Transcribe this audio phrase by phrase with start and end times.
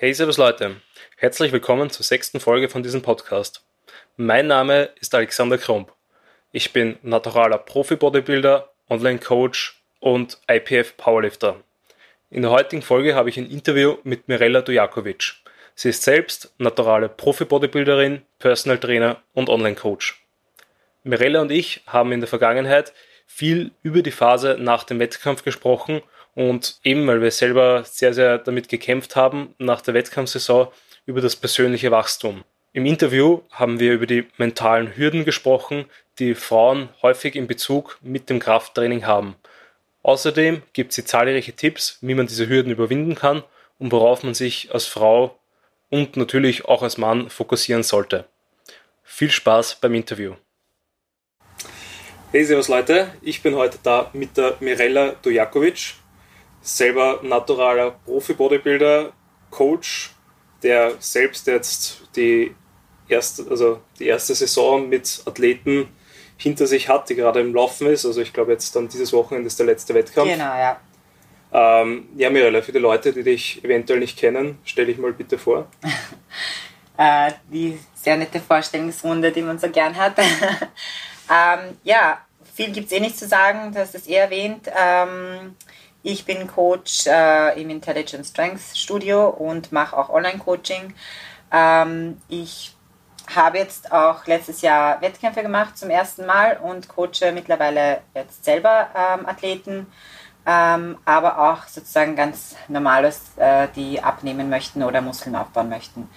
[0.00, 0.76] Hey, servus Leute.
[1.16, 3.64] Herzlich willkommen zur sechsten Folge von diesem Podcast.
[4.16, 5.92] Mein Name ist Alexander Kromp.
[6.52, 11.56] Ich bin naturaler Profi-Bodybuilder, Online-Coach und IPF Powerlifter.
[12.30, 15.32] In der heutigen Folge habe ich ein Interview mit Mirella Dujakovic.
[15.74, 20.24] Sie ist selbst naturale Profi-Bodybuilderin, Personal Trainer und Online-Coach.
[21.02, 22.92] Mirella und ich haben in der Vergangenheit
[23.26, 26.02] viel über die Phase nach dem Wettkampf gesprochen
[26.38, 30.68] und eben, weil wir selber sehr, sehr damit gekämpft haben, nach der Wettkampfsaison
[31.04, 32.44] über das persönliche Wachstum.
[32.72, 35.86] Im Interview haben wir über die mentalen Hürden gesprochen,
[36.20, 39.34] die Frauen häufig in Bezug mit dem Krafttraining haben.
[40.04, 43.42] Außerdem gibt sie zahlreiche Tipps, wie man diese Hürden überwinden kann
[43.80, 45.36] und worauf man sich als Frau
[45.90, 48.26] und natürlich auch als Mann fokussieren sollte.
[49.02, 50.34] Viel Spaß beim Interview.
[52.30, 55.94] Hey, servus Leute, ich bin heute da mit der Mirella Dujakovic,
[56.68, 59.12] selber naturaler Profi-Bodybuilder,
[59.50, 60.10] Coach,
[60.62, 62.54] der selbst jetzt die
[63.08, 65.88] erste, also die erste Saison mit Athleten
[66.36, 68.04] hinter sich hat, die gerade im Laufen ist.
[68.04, 70.30] Also ich glaube jetzt dann dieses Wochenende ist der letzte Wettkampf.
[70.30, 70.78] Genau, ja.
[71.50, 75.38] Ähm, ja, Mirella, für die Leute, die dich eventuell nicht kennen, stell dich mal bitte
[75.38, 75.66] vor.
[76.98, 80.18] äh, die sehr nette Vorstellungsrunde, die man so gern hat.
[81.30, 82.20] ähm, ja,
[82.54, 84.70] viel gibt es eh nicht zu sagen, du hast es eh erwähnt.
[84.78, 85.56] Ähm,
[86.02, 90.94] ich bin Coach äh, im Intelligent Strength Studio und mache auch Online-Coaching.
[91.50, 92.74] Ähm, ich
[93.34, 98.88] habe jetzt auch letztes Jahr Wettkämpfe gemacht zum ersten Mal und coache mittlerweile jetzt selber
[98.94, 99.86] ähm, Athleten,
[100.46, 106.08] ähm, aber auch sozusagen ganz normales, äh, die abnehmen möchten oder Muskeln aufbauen möchten.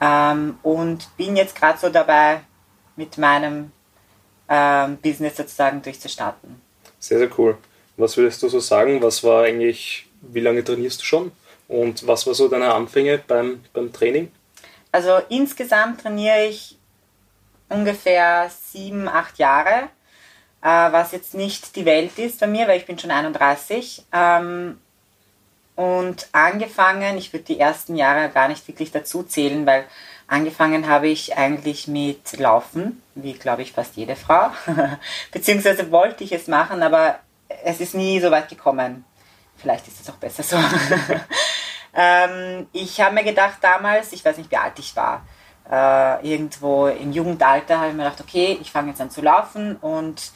[0.00, 2.40] Ähm, und bin jetzt gerade so dabei,
[2.96, 3.72] mit meinem
[4.48, 6.60] ähm, Business sozusagen durchzustarten.
[6.98, 7.58] Sehr, sehr cool.
[7.96, 9.02] Was würdest du so sagen?
[9.02, 11.32] Was war eigentlich, wie lange trainierst du schon?
[11.68, 14.30] Und was war so deine Anfänge beim, beim Training?
[14.92, 16.76] Also insgesamt trainiere ich
[17.68, 19.88] ungefähr sieben, acht Jahre,
[20.62, 24.04] äh, was jetzt nicht die Welt ist bei mir, weil ich bin schon 31.
[24.12, 24.78] Ähm,
[25.76, 29.84] und angefangen, ich würde die ersten Jahre gar nicht wirklich dazu zählen, weil
[30.28, 34.50] angefangen habe ich eigentlich mit Laufen, wie glaube ich fast jede Frau.
[35.32, 37.18] Beziehungsweise wollte ich es machen, aber
[37.48, 39.04] es ist nie so weit gekommen.
[39.56, 40.56] Vielleicht ist es auch besser so.
[41.96, 45.22] Ähm, ich habe mir gedacht damals, ich weiß nicht, wie alt ich war,
[45.70, 49.76] äh, irgendwo im Jugendalter habe ich mir gedacht, okay, ich fange jetzt an zu laufen
[49.76, 50.32] und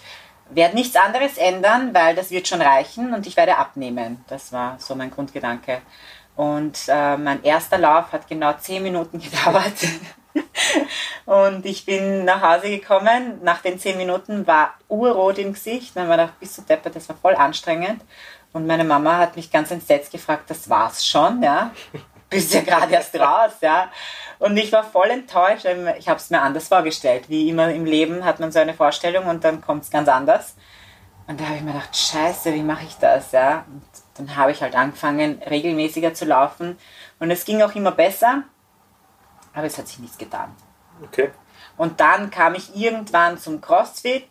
[0.51, 4.25] werde nichts anderes ändern, weil das wird schon reichen und ich werde abnehmen.
[4.29, 5.83] Das war so mein Grundgedanke.
[6.37, 9.75] Und äh, mein erster Lauf hat genau zehn Minuten gedauert.
[11.27, 13.41] und ich bin nach Hause gekommen.
[13.43, 15.97] Nach den zehn Minuten war urrot im Gesicht.
[15.97, 18.03] Dann war ich gedacht, bist du deppert, das war voll anstrengend.
[18.53, 21.71] Und meine Mama hat mich ganz entsetzt gefragt, das war's schon, ja?
[22.31, 23.91] Bist ja gerade erst raus, ja?
[24.39, 25.67] Und ich war voll enttäuscht.
[25.99, 27.29] Ich habe es mir anders vorgestellt.
[27.29, 30.55] Wie immer im Leben hat man so eine Vorstellung und dann kommt es ganz anders.
[31.27, 33.65] Und da habe ich mir gedacht, scheiße, wie mache ich das, ja?
[33.71, 33.83] Und
[34.15, 36.79] dann habe ich halt angefangen, regelmäßiger zu laufen.
[37.19, 38.45] Und es ging auch immer besser,
[39.59, 40.55] aber es hat sich nichts getan.
[41.03, 41.31] Okay.
[41.77, 44.29] Und dann kam ich irgendwann zum CrossFit.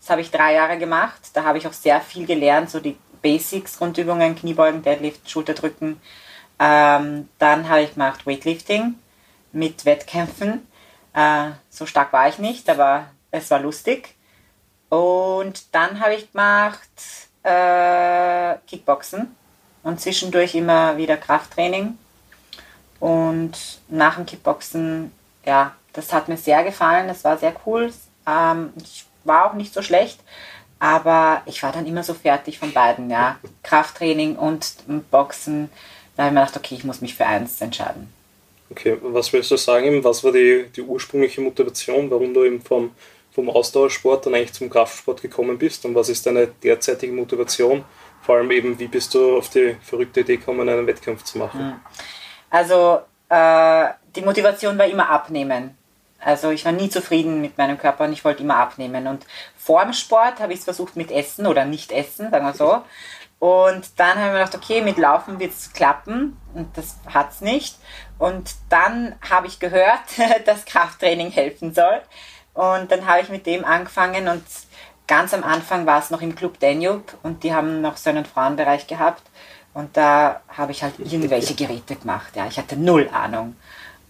[0.00, 1.30] Das habe ich drei Jahre gemacht.
[1.34, 6.00] Da habe ich auch sehr viel gelernt, so die Basics, Grundübungen, Kniebeugen, Deadlift, Schulterdrücken.
[6.58, 8.94] Ähm, dann habe ich gemacht Weightlifting
[9.52, 10.66] mit Wettkämpfen.
[11.12, 14.14] Äh, so stark war ich nicht, aber es war lustig.
[14.88, 16.80] Und dann habe ich gemacht
[17.42, 19.34] äh, Kickboxen
[19.82, 21.98] und zwischendurch immer wieder Krafttraining.
[23.02, 25.10] Und nach dem Kickboxen,
[25.44, 27.92] ja, das hat mir sehr gefallen, das war sehr cool.
[28.28, 30.20] Ähm, ich war auch nicht so schlecht,
[30.78, 33.40] aber ich war dann immer so fertig von beiden, ja.
[33.64, 34.76] Krafttraining und
[35.10, 35.68] Boxen.
[36.14, 38.06] Da habe ich mir gedacht, okay, ich muss mich für eins entscheiden.
[38.70, 40.04] Okay, was willst du sagen?
[40.04, 42.92] Was war die, die ursprüngliche Motivation, warum du eben vom,
[43.32, 45.84] vom Ausdauersport dann eigentlich zum Kraftsport gekommen bist?
[45.84, 47.84] Und was ist deine derzeitige Motivation?
[48.22, 51.58] Vor allem eben, wie bist du auf die verrückte Idee gekommen, einen Wettkampf zu machen?
[51.58, 51.80] Hm.
[52.52, 55.74] Also, äh, die Motivation war immer abnehmen.
[56.20, 59.06] Also ich war nie zufrieden mit meinem Körper und ich wollte immer abnehmen.
[59.06, 59.26] Und
[59.56, 62.82] vor dem Sport habe ich es versucht mit Essen oder nicht Essen, sagen wir so.
[63.38, 67.30] Und dann habe ich mir gedacht, okay, mit Laufen wird es klappen und das hat
[67.30, 67.76] es nicht.
[68.18, 70.00] Und dann habe ich gehört,
[70.44, 72.02] dass Krafttraining helfen soll.
[72.52, 74.44] Und dann habe ich mit dem angefangen und
[75.06, 78.26] ganz am Anfang war es noch im Club Danube und die haben noch so einen
[78.26, 79.22] Frauenbereich gehabt.
[79.74, 82.36] Und da habe ich halt irgendwelche Geräte gemacht.
[82.36, 83.56] Ja, ich hatte null Ahnung.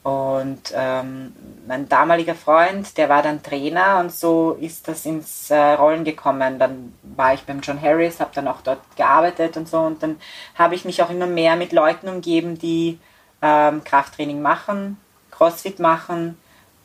[0.02, 1.32] Und ähm,
[1.68, 6.58] mein damaliger Freund, der war dann Trainer und so ist das ins äh, Rollen gekommen.
[6.58, 9.78] Dann war ich beim John Harris, habe dann auch dort gearbeitet und so.
[9.78, 10.16] Und dann
[10.56, 12.98] habe ich mich auch immer mehr mit Leuten umgeben, die
[13.42, 14.98] ähm, Krafttraining machen,
[15.30, 16.36] Crossfit machen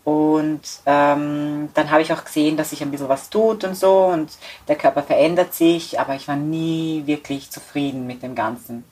[0.07, 4.05] und ähm, dann habe ich auch gesehen, dass sich ein bisschen was tut und so
[4.05, 4.31] und
[4.69, 8.85] der Körper verändert sich, aber ich war nie wirklich zufrieden mit dem Ganzen.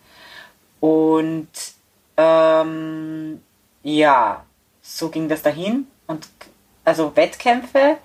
[0.82, 1.48] Und
[2.18, 3.42] ähm,
[3.82, 4.44] ja,
[4.82, 5.88] so ging das dahin.
[6.06, 6.28] Und
[6.84, 7.96] also Wettkämpfe,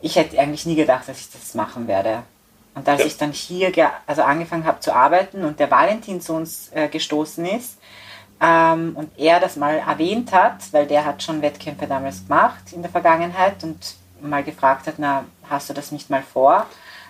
[0.00, 2.22] ich hätte eigentlich nie gedacht, dass ich das machen werde.
[2.74, 3.06] Und als ja.
[3.08, 3.70] ich dann hier
[4.06, 7.76] also angefangen habe zu arbeiten und der Valentin zu uns äh, gestoßen ist
[8.40, 12.82] ähm, und er das mal erwähnt hat, weil der hat schon Wettkämpfe damals gemacht in
[12.82, 16.66] der Vergangenheit und mal gefragt hat, na, hast du das nicht mal vor?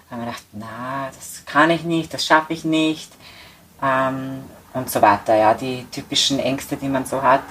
[0.08, 3.12] Dann habe ich gedacht, na, das kann ich nicht, das schaffe ich nicht
[3.82, 5.34] ähm, und so weiter.
[5.34, 7.42] Ja, die typischen Ängste, die man so hat.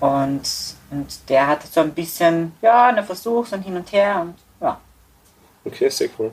[0.00, 0.42] Und,
[0.90, 4.80] und der hatte so ein bisschen, ja, eine Versuch und hin und her und ja.
[5.64, 6.32] Okay, sehr cool.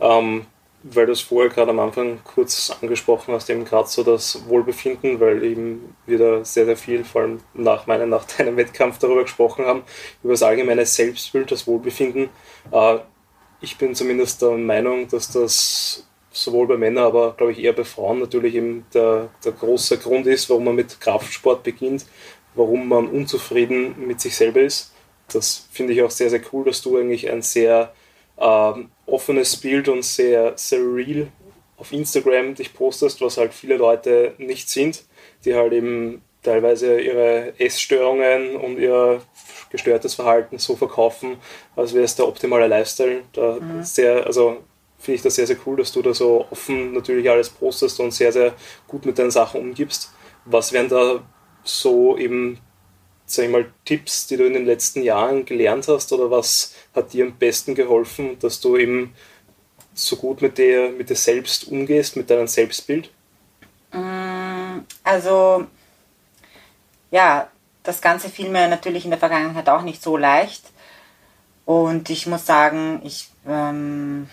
[0.00, 0.46] Ähm,
[0.86, 5.18] weil du es vorher gerade am Anfang kurz angesprochen hast, eben gerade so das Wohlbefinden,
[5.18, 9.22] weil eben wir da sehr, sehr viel, vor allem nach meinem, nach deinem Wettkampf darüber
[9.22, 9.82] gesprochen haben,
[10.22, 12.28] über das allgemeine Selbstbild, das Wohlbefinden.
[12.70, 12.98] Äh,
[13.62, 17.84] ich bin zumindest der Meinung, dass das sowohl bei Männern, aber glaube ich eher bei
[17.84, 22.04] Frauen natürlich eben der, der große Grund ist, warum man mit Kraftsport beginnt,
[22.54, 24.92] warum man unzufrieden mit sich selber ist.
[25.32, 27.94] Das finde ich auch sehr, sehr cool, dass du eigentlich ein sehr
[28.38, 31.28] ähm, offenes Bild und sehr, sehr real
[31.76, 35.04] auf Instagram dich postest, was halt viele Leute nicht sind,
[35.44, 39.20] die halt eben teilweise ihre Essstörungen und ihr
[39.70, 41.36] gestörtes Verhalten so verkaufen,
[41.74, 43.22] als wäre es der optimale Lifestyle.
[43.32, 43.82] Da mhm.
[43.82, 44.58] sehr, also
[44.98, 48.12] finde ich das sehr, sehr cool, dass du da so offen natürlich alles postest und
[48.12, 48.54] sehr, sehr
[48.86, 50.12] gut mit deinen Sachen umgibst.
[50.44, 51.22] Was wären da
[51.64, 52.58] so eben,
[53.26, 57.12] sag ich mal, Tipps, die du in den letzten Jahren gelernt hast oder was hat
[57.12, 59.14] dir am besten geholfen, dass du eben
[59.94, 63.10] so gut mit dir, mit dir selbst umgehst, mit deinem Selbstbild?
[63.92, 65.66] Mm, also,
[67.10, 67.48] ja,
[67.82, 70.64] das Ganze fiel mir natürlich in der Vergangenheit auch nicht so leicht.
[71.64, 74.28] Und ich muss sagen, ich ähm,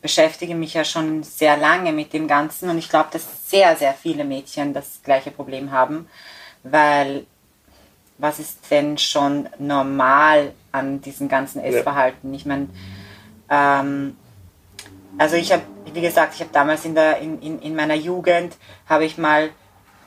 [0.00, 3.92] beschäftige mich ja schon sehr lange mit dem Ganzen und ich glaube, dass sehr, sehr
[3.92, 6.06] viele Mädchen das gleiche Problem haben
[6.62, 7.26] weil
[8.20, 12.32] was ist denn schon normal an diesem ganzen Essverhalten?
[12.32, 12.36] Ja.
[12.36, 12.68] Ich meine,
[13.48, 14.16] ähm,
[15.18, 15.62] also ich habe,
[15.92, 18.56] wie gesagt, ich habe damals in, der, in, in, in meiner Jugend,
[18.88, 19.50] habe ich mal,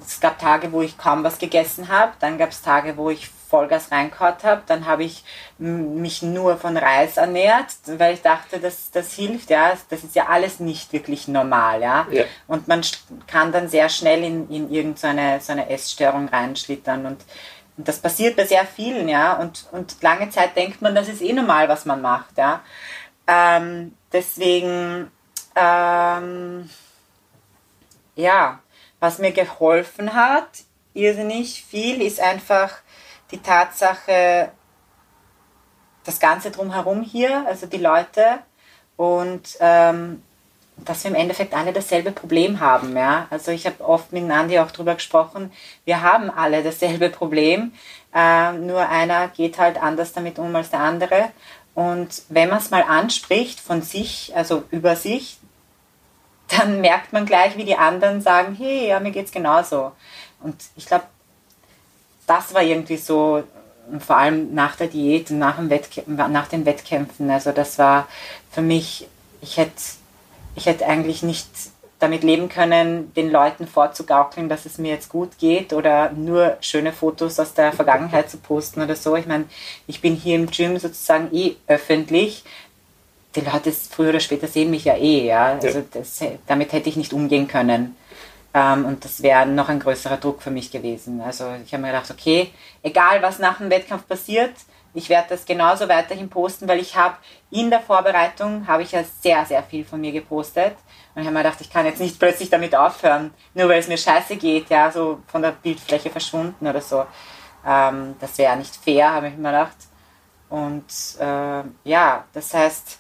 [0.06, 3.30] es gab Tage, wo ich kaum was gegessen habe, dann gab es Tage, wo ich
[3.54, 4.64] Vollgas reingehaut habe.
[4.66, 5.24] Dann habe ich
[5.60, 9.52] mich nur von Reis ernährt, weil ich dachte, dass das hilft.
[9.52, 11.82] Ja, das ist ja alles nicht wirklich normal.
[11.82, 12.24] Ja, ja.
[12.48, 12.82] und man
[13.28, 17.22] kann dann sehr schnell in, in irgendeine so eine Essstörung reinschlittern und
[17.78, 19.34] das passiert bei sehr vielen, ja.
[19.34, 22.62] Und, und lange Zeit denkt man, das ist eh normal, was man macht, ja.
[23.28, 25.12] Ähm, deswegen,
[25.56, 26.70] ähm,
[28.16, 28.60] ja,
[29.00, 32.72] was mir geholfen hat, irrsinnig viel, ist einfach
[33.32, 34.52] die Tatsache,
[36.04, 38.40] das Ganze drumherum hier, also die Leute
[38.98, 40.22] und ähm,
[40.78, 42.96] dass wir im Endeffekt alle dasselbe Problem haben.
[42.96, 43.28] Ja?
[43.30, 45.52] Also ich habe oft mit Nandi auch darüber gesprochen,
[45.86, 47.74] wir haben alle dasselbe Problem,
[48.14, 51.30] äh, nur einer geht halt anders damit um als der andere.
[51.76, 55.38] Und wenn man es mal anspricht von sich, also über sich,
[56.48, 59.92] dann merkt man gleich, wie die anderen sagen, hey, ja, mir geht's genauso.
[60.42, 61.06] Und ich glaube,
[62.28, 63.44] das war irgendwie so,
[64.00, 65.58] vor allem nach der Diät und nach,
[66.08, 67.30] nach den Wettkämpfen.
[67.30, 68.08] Also das war
[68.52, 69.08] für mich,
[69.42, 69.72] ich hätte,
[70.56, 71.48] ich hätte eigentlich nicht
[72.00, 76.92] damit leben können, den Leuten vorzugaukeln, dass es mir jetzt gut geht oder nur schöne
[76.92, 79.16] Fotos aus der Vergangenheit zu posten oder so.
[79.16, 79.46] Ich meine,
[79.88, 82.44] ich bin hier im Gym sozusagen eh öffentlich.
[83.36, 85.54] Die Leute früher oder später sehen mich ja eh, ja.
[85.54, 87.96] Also das, damit hätte ich nicht umgehen können.
[88.54, 91.22] Ähm, und das wäre noch ein größerer Druck für mich gewesen.
[91.22, 92.52] Also ich habe mir gedacht, okay,
[92.84, 94.52] egal was nach dem Wettkampf passiert,
[94.94, 97.16] ich werde das genauso weiterhin posten, weil ich habe
[97.50, 100.76] in der Vorbereitung, habe ich ja sehr, sehr viel von mir gepostet.
[101.16, 103.88] Und ich habe mir gedacht, ich kann jetzt nicht plötzlich damit aufhören, nur weil es
[103.88, 107.06] mir scheiße geht, ja, so von der Bildfläche verschwunden oder so.
[107.66, 109.78] Ähm, das wäre nicht fair, habe ich mir gedacht.
[110.50, 110.86] Und
[111.20, 113.00] äh, ja, das heißt,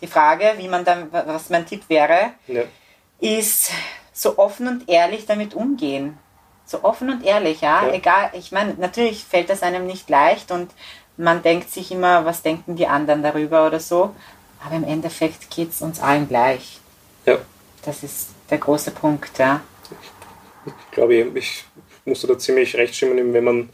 [0.00, 2.62] die Frage, wie man dann, was mein Tipp wäre, ja.
[3.20, 3.70] ist
[4.12, 6.18] so offen und ehrlich damit umgehen.
[6.66, 7.86] So offen und ehrlich, ja.
[7.86, 7.92] ja.
[7.92, 10.70] Egal, ich meine, natürlich fällt das einem nicht leicht und
[11.16, 14.14] man denkt sich immer, was denken die anderen darüber oder so.
[14.64, 16.80] Aber im Endeffekt geht es uns allen gleich.
[17.26, 17.38] Ja.
[17.84, 19.60] Das ist der große Punkt, ja.
[20.64, 21.64] Ich glaube, ich
[22.06, 23.68] muss da ziemlich recht stimmen, wenn man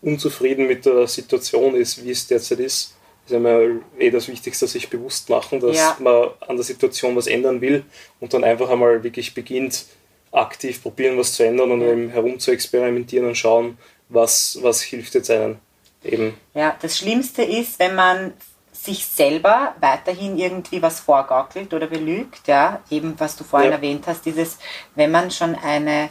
[0.00, 2.94] unzufrieden mit der Situation ist, wie es derzeit ist,
[3.26, 5.96] ist einmal eh das Wichtigste, sich bewusst machen, dass ja.
[5.98, 7.84] man an der Situation was ändern will
[8.20, 9.84] und dann einfach einmal wirklich beginnt,
[10.32, 15.14] aktiv probieren, was zu ändern und eben herum zu experimentieren und schauen, was, was hilft
[15.14, 15.58] jetzt einem
[16.04, 16.34] eben.
[16.54, 18.32] Ja, das Schlimmste ist, wenn man
[18.72, 23.76] sich selber weiterhin irgendwie was vorgaukelt oder belügt, ja, eben was du vorhin ja.
[23.76, 24.58] erwähnt hast, dieses,
[24.94, 26.10] wenn man schon eine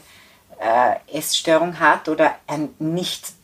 [0.59, 3.36] äh, Essstörung hat oder ein nicht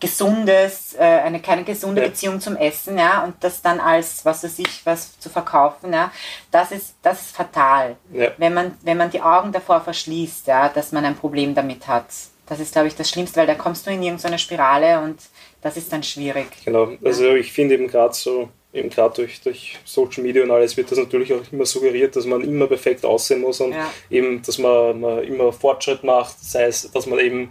[0.00, 2.08] gesundes, äh, eine keine gesunde ja.
[2.08, 6.12] Beziehung zum Essen, ja, und das dann als, was weiß ich, was zu verkaufen, ja,
[6.50, 7.96] das ist, das ist fatal.
[8.12, 8.32] Ja.
[8.38, 12.06] Wenn man, wenn man die Augen davor verschließt, ja, dass man ein Problem damit hat.
[12.46, 15.18] Das ist, glaube ich, das Schlimmste, weil da kommst du in irgendeine Spirale und
[15.62, 16.46] das ist dann schwierig.
[16.64, 20.76] Genau, also ich finde eben gerade so, eben gerade durch, durch Social Media und alles
[20.76, 23.90] wird das natürlich auch immer suggeriert, dass man immer perfekt aussehen muss und ja.
[24.10, 27.50] eben, dass man, man immer Fortschritt macht, sei es, dass man eben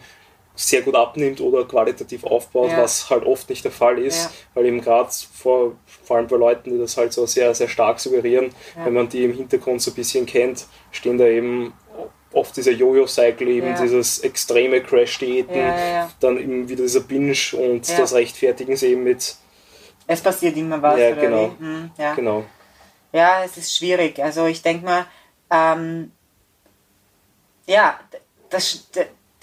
[0.55, 2.77] sehr gut abnimmt oder qualitativ aufbaut, ja.
[2.77, 4.31] was halt oft nicht der Fall ist, ja.
[4.53, 7.99] weil eben gerade vor, vor allem bei Leuten, die das halt so sehr, sehr stark
[7.99, 8.51] suggerieren,
[8.83, 11.73] wenn man die im Hintergrund so ein bisschen kennt, stehen da eben
[12.33, 13.81] oft dieser Jojo-Cycle, eben ja.
[13.81, 19.03] dieses extreme Crash-Diäten, ja, ja, dann eben wieder dieser Binge und das Rechtfertigen sie eben
[19.03, 19.35] mit.
[20.07, 20.99] Es passiert immer was.
[20.99, 21.55] Ja, genau.
[21.57, 22.13] Hm, ja.
[22.13, 22.43] genau.
[23.11, 24.21] Ja, es ist schwierig.
[24.21, 25.05] Also ich denke mal,
[25.49, 26.11] ähm,
[27.65, 27.99] ja,
[28.49, 28.87] das,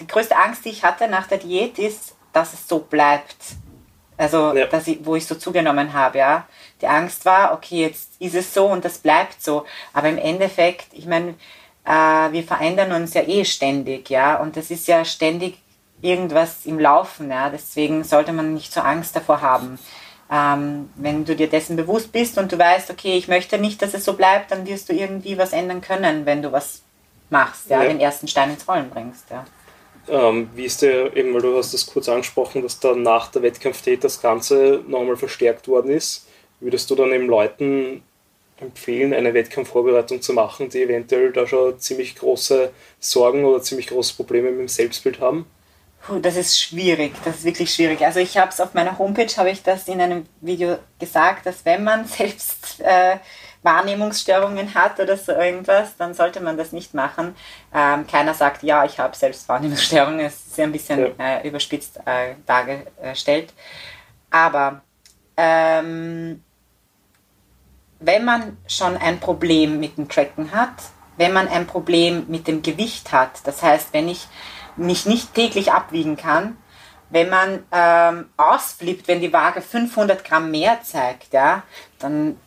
[0.00, 3.37] die größte Angst, die ich hatte nach der Diät ist, dass es so bleibt.
[4.16, 6.47] Also, dass ich, wo ich so zugenommen habe, ja.
[6.83, 9.64] Die Angst war, okay, jetzt ist es so und das bleibt so.
[9.92, 11.35] Aber im Endeffekt, ich meine,
[11.85, 15.59] äh, wir verändern uns ja eh ständig, ja, und es ist ja ständig
[16.02, 19.78] irgendwas im Laufen, ja, deswegen sollte man nicht so Angst davor haben.
[20.30, 23.95] Ähm, wenn du dir dessen bewusst bist und du weißt, okay, ich möchte nicht, dass
[23.95, 26.83] es so bleibt, dann wirst du irgendwie was ändern können, wenn du was
[27.30, 27.88] machst, ja, ja.
[27.88, 29.45] den ersten Stein ins Rollen bringst, ja.
[30.11, 33.43] Ähm, wie ist der, eben, weil du hast das kurz angesprochen, dass da nach der
[33.43, 36.26] Wettkampftät das Ganze nochmal verstärkt worden ist.
[36.59, 38.02] Würdest du dann eben Leuten
[38.61, 44.14] empfehlen, eine Wettkampfvorbereitung zu machen, die eventuell da schon ziemlich große Sorgen oder ziemlich große
[44.17, 45.47] Probleme mit dem Selbstbild haben?
[46.02, 48.00] Puh, das ist schwierig, das ist wirklich schwierig.
[48.05, 51.64] Also ich habe es auf meiner Homepage, habe ich das in einem Video gesagt, dass
[51.64, 53.17] wenn man selbst äh,
[53.62, 57.35] Wahrnehmungsstörungen hat oder so irgendwas, dann sollte man das nicht machen.
[57.75, 61.37] Ähm, keiner sagt, ja, ich habe selbst Wahrnehmungsstörungen, es ist ein bisschen ja.
[61.37, 63.52] äh, überspitzt äh, dargestellt.
[64.31, 64.81] Aber
[65.37, 66.43] ähm,
[67.99, 70.75] wenn man schon ein Problem mit dem Tracken hat,
[71.19, 74.26] wenn man ein Problem mit dem Gewicht hat, das heißt, wenn ich
[74.76, 76.57] mich nicht täglich abwiegen kann,
[77.11, 81.64] wenn man ähm, ausflippt, wenn die Waage 500 Gramm mehr zeigt, ja,
[81.99, 82.38] dann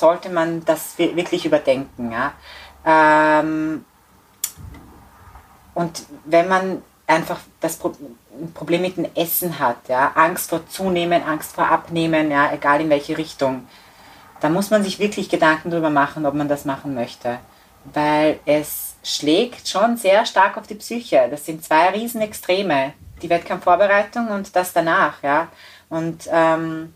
[0.00, 2.10] sollte man das wirklich überdenken.
[2.10, 2.32] Ja.
[2.84, 3.84] Ähm,
[5.74, 7.78] und wenn man einfach das
[8.54, 12.90] Problem mit dem Essen hat, ja, Angst vor Zunehmen, Angst vor Abnehmen, ja, egal in
[12.90, 13.66] welche Richtung,
[14.40, 17.38] da muss man sich wirklich Gedanken darüber machen, ob man das machen möchte.
[17.92, 21.28] Weil es schlägt schon sehr stark auf die Psyche.
[21.30, 22.94] Das sind zwei Riesenextreme.
[23.22, 25.48] Die Wettkampfvorbereitung und das danach, ja.
[25.90, 26.94] Und ähm,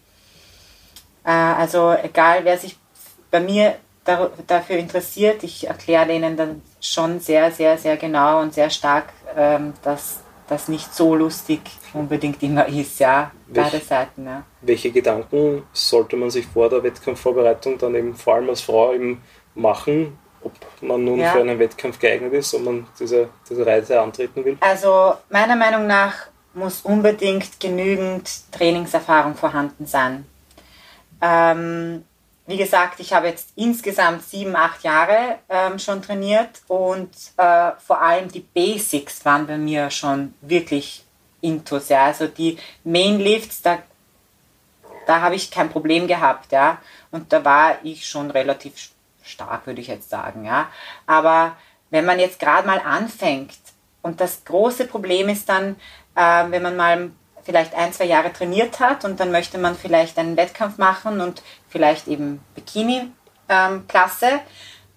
[1.25, 2.79] äh, also egal, wer sich
[3.35, 3.75] bei mir
[4.05, 9.07] dar dafür interessiert, ich erkläre Ihnen dann schon sehr, sehr, sehr genau und sehr stark,
[9.37, 11.61] ähm, dass das nicht so lustig
[11.95, 13.33] unbedingt immer ist, ja.
[13.49, 14.45] Welch, Beide Seiten, ja.
[14.61, 19.21] Welche Gedanken sollte man sich vor der Wettkampfvorbereitung dann eben vor allem als Frau eben
[19.57, 21.33] machen, ob man nun ja.
[21.33, 24.59] für einen Wettkampf geeignet ist, ob man diese, diese Reise antreten will?
[24.61, 26.15] Also meiner Meinung nach
[26.53, 30.25] muss unbedingt genügend Trainingserfahrung vorhanden sein.
[31.21, 32.05] Ähm,
[32.47, 38.03] wie gesagt, ich habe jetzt insgesamt sieben, acht Jahre ähm, schon trainiert und äh, vor
[38.03, 41.05] allem die Basics waren bei mir schon wirklich
[41.41, 41.89] intus.
[41.89, 42.07] Ja.
[42.07, 43.79] Also die Mainlifts, da,
[45.07, 46.53] da habe ich kein Problem gehabt.
[46.53, 46.79] Ja.
[47.11, 48.75] Und da war ich schon relativ
[49.23, 50.45] stark, würde ich jetzt sagen.
[50.45, 50.69] Ja.
[51.07, 51.57] Aber
[51.91, 53.57] wenn man jetzt gerade mal anfängt
[54.03, 55.77] und das große Problem ist dann,
[56.15, 57.11] äh, wenn man mal
[57.45, 61.43] vielleicht ein, zwei Jahre trainiert hat und dann möchte man vielleicht einen Wettkampf machen und
[61.69, 64.27] vielleicht eben Bikini-Klasse.
[64.27, 64.41] Ähm,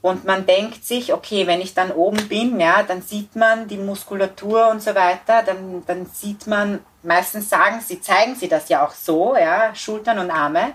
[0.01, 3.77] und man denkt sich, okay, wenn ich dann oben bin, ja, dann sieht man die
[3.77, 8.86] Muskulatur und so weiter, dann, dann sieht man, meistens sagen sie, zeigen sie das ja
[8.86, 10.74] auch so, ja, Schultern und Arme.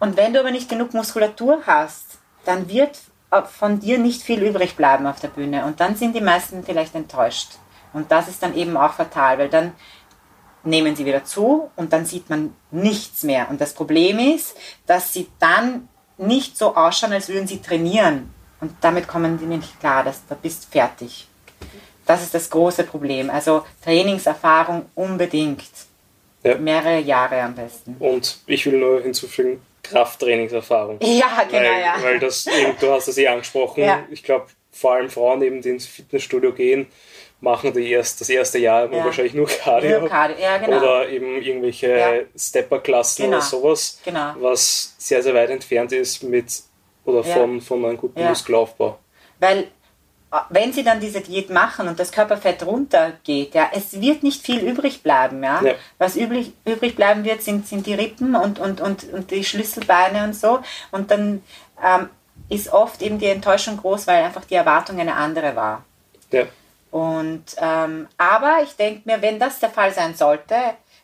[0.00, 2.98] Und wenn du aber nicht genug Muskulatur hast, dann wird
[3.42, 5.64] von dir nicht viel übrig bleiben auf der Bühne.
[5.64, 7.52] Und dann sind die meisten vielleicht enttäuscht.
[7.92, 9.72] Und das ist dann eben auch fatal, weil dann
[10.64, 13.48] nehmen sie wieder zu und dann sieht man nichts mehr.
[13.50, 14.56] Und das Problem ist,
[14.86, 18.32] dass sie dann nicht so ausschauen, als würden sie trainieren.
[18.60, 21.26] Und damit kommen die nicht klar, dass du bist fertig.
[22.06, 23.30] Das ist das große Problem.
[23.30, 25.64] Also Trainingserfahrung unbedingt.
[26.42, 26.56] Ja.
[26.56, 27.96] Mehrere Jahre am besten.
[27.98, 30.98] Und ich will nur hinzufügen, Krafttrainingserfahrung.
[31.02, 31.94] Ja, genau, weil, ja.
[32.02, 32.46] Weil das,
[32.80, 33.84] du hast es eh angesprochen.
[33.84, 34.04] Ja.
[34.10, 36.86] Ich glaube, vor allem Frauen eben, die ins Fitnessstudio gehen,
[37.44, 39.04] machen die erst das erste Jahr Ja.
[39.04, 40.00] wahrscheinlich nur Cardio.
[40.00, 40.78] Nur Cardio, ja, genau.
[40.78, 42.10] Oder eben irgendwelche Ja.
[42.36, 43.36] Stepper-Klassen Genau.
[43.36, 44.32] oder sowas, Genau.
[44.40, 46.46] was sehr, sehr weit entfernt ist mit
[47.04, 48.24] oder von, von einem guten.
[48.26, 48.98] Muskelaufbau.
[49.38, 49.58] Weil
[50.32, 54.42] äh, wenn sie dann diese Diät machen und das Körperfett runtergeht, ja, es wird nicht
[54.42, 55.42] viel übrig bleiben.
[55.44, 55.62] Ja?
[55.62, 55.74] Ja.
[55.98, 60.24] Was übrig, übrig bleiben wird, sind, sind die Rippen und, und, und, und die Schlüsselbeine
[60.24, 60.60] und so.
[60.90, 61.42] Und dann
[61.84, 62.08] ähm,
[62.48, 65.84] ist oft eben die Enttäuschung groß, weil einfach die Erwartung eine andere war.
[66.30, 66.44] Ja.
[66.94, 70.54] Und, ähm, aber ich denke mir, wenn das der Fall sein sollte,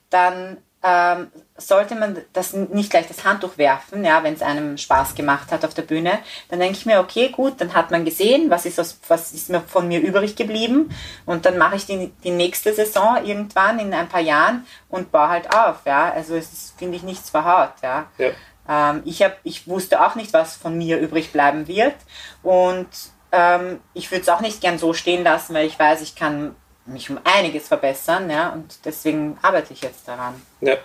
[0.09, 5.17] dann ähm, sollte man das nicht gleich das Handtuch werfen, ja, wenn es einem Spaß
[5.17, 6.21] gemacht hat auf der Bühne.
[6.49, 9.51] Dann denke ich mir, okay, gut, dann hat man gesehen, was ist, aus, was ist
[9.51, 10.95] mir von mir übrig geblieben
[11.27, 15.29] und dann mache ich die, die nächste Saison irgendwann in ein paar Jahren und baue
[15.29, 15.79] halt auf.
[15.87, 16.13] Ja.
[16.13, 17.73] Also es ist, finde ich, nichts verhaut.
[17.83, 18.07] Ja.
[18.17, 18.31] Ja.
[18.69, 21.97] Ähm, ich, hab, ich wusste auch nicht, was von mir übrig bleiben wird.
[22.45, 22.87] Und
[23.33, 26.55] ähm, ich würde es auch nicht gern so stehen lassen, weil ich weiß, ich kann
[26.87, 28.31] mich um einiges verbessern.
[28.31, 30.41] Ja, und deswegen arbeite ich jetzt daran.
[30.61, 30.77] Ja.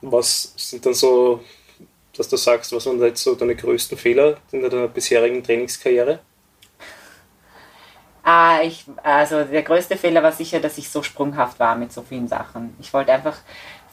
[0.00, 1.42] Was sind dann so,
[2.16, 6.20] dass du sagst, was waren jetzt so deine größten Fehler in deiner bisherigen Trainingskarriere?
[8.22, 12.02] Ah, ich, also der größte Fehler war sicher, dass ich so sprunghaft war mit so
[12.02, 12.76] vielen Sachen.
[12.78, 13.38] Ich wollte einfach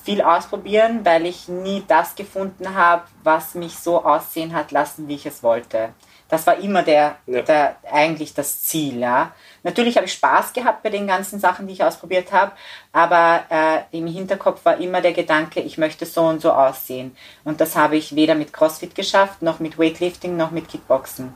[0.03, 5.15] viel ausprobieren, weil ich nie das gefunden habe, was mich so aussehen hat lassen, wie
[5.15, 5.89] ich es wollte.
[6.27, 7.41] Das war immer der, Ja.
[7.43, 8.97] der eigentlich das Ziel.
[8.99, 9.31] Ja.
[9.63, 12.51] Natürlich habe ich Spaß gehabt bei den ganzen Sachen, die ich ausprobiert habe,
[12.91, 17.15] aber äh, im Hinterkopf war immer der Gedanke, ich möchte so und so aussehen.
[17.43, 21.33] Und das habe ich weder mit CrossFit geschafft, noch mit Weightlifting, noch mit Kickboxen.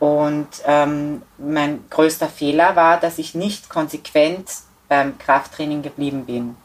[0.00, 4.50] Und ähm, mein größter Fehler war, dass ich nicht konsequent
[4.88, 6.56] beim Krafttraining geblieben bin,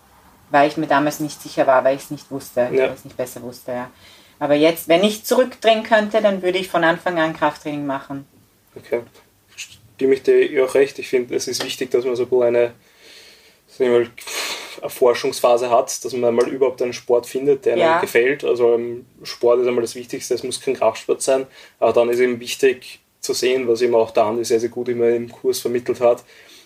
[0.50, 2.70] weil ich mir damals nicht sicher war, weil ich es nicht wusste, Ja.
[2.72, 3.72] weil ich es nicht besser wusste.
[3.74, 3.89] Ja.
[4.39, 8.25] Aber jetzt, wenn ich zurückdrehen könnte, dann würde ich von Anfang an Krafttraining machen.
[8.75, 9.01] Okay.
[9.55, 10.98] Stimme ich dir auch recht.
[11.00, 12.74] Ich finde, es ist wichtig, dass man so eine,
[13.67, 14.10] sagen wir mal,
[14.81, 17.99] eine Forschungsphase hat, dass man mal überhaupt einen Sport findet, der einem Ja.
[17.99, 18.45] gefällt.
[18.45, 21.45] Also ähm, Sport ist einmal das Wichtigste, es muss kein Kraftsport sein.
[21.80, 24.88] Aber dann ist eben wichtig zu sehen, was eben auch der Andi sehr, sehr gut
[24.88, 26.23] immer im Kurs vermittelt hat.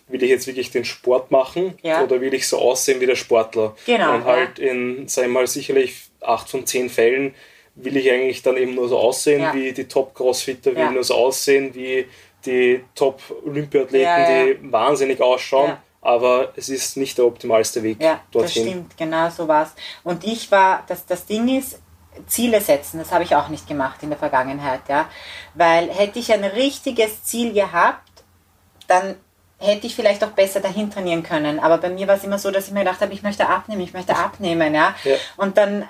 [0.10, 2.04] Will ich jetzt wirklich den Sport machen Ja.
[2.04, 3.76] oder will ich so aussehen wie der Sportler?
[3.88, 7.34] Genau, Und halt in, sagen wir mal, sicherlich acht von zehn Fällen
[7.76, 9.54] will ich eigentlich dann eben nur so aussehen Ja.
[9.54, 10.92] wie die Top-Crossfitter, will Ja.
[10.92, 12.08] nur so aussehen wie
[12.46, 18.54] die Top-Olympiathleten, Ja, die wahnsinnig ausschauen, aber es ist nicht der optimalste Weg Ja, das
[18.54, 18.68] dorthin.
[18.68, 19.74] stimmt, genau so war's.
[20.04, 21.80] Und ich war, das, das Ding ist,
[22.28, 25.10] Ziele setzen, das habe ich auch nicht gemacht in der Vergangenheit, ja.
[25.56, 28.12] Weil hätte ich ein richtiges Ziel gehabt,
[28.88, 29.16] dann
[29.64, 31.60] hätte ich vielleicht auch besser dahin trainieren können.
[31.60, 33.82] Aber bei mir war es immer so, dass ich mir gedacht habe, ich möchte abnehmen,
[33.82, 34.94] ich möchte abnehmen, ja.
[35.04, 35.16] Ja.
[35.38, 35.86] Und dann äh,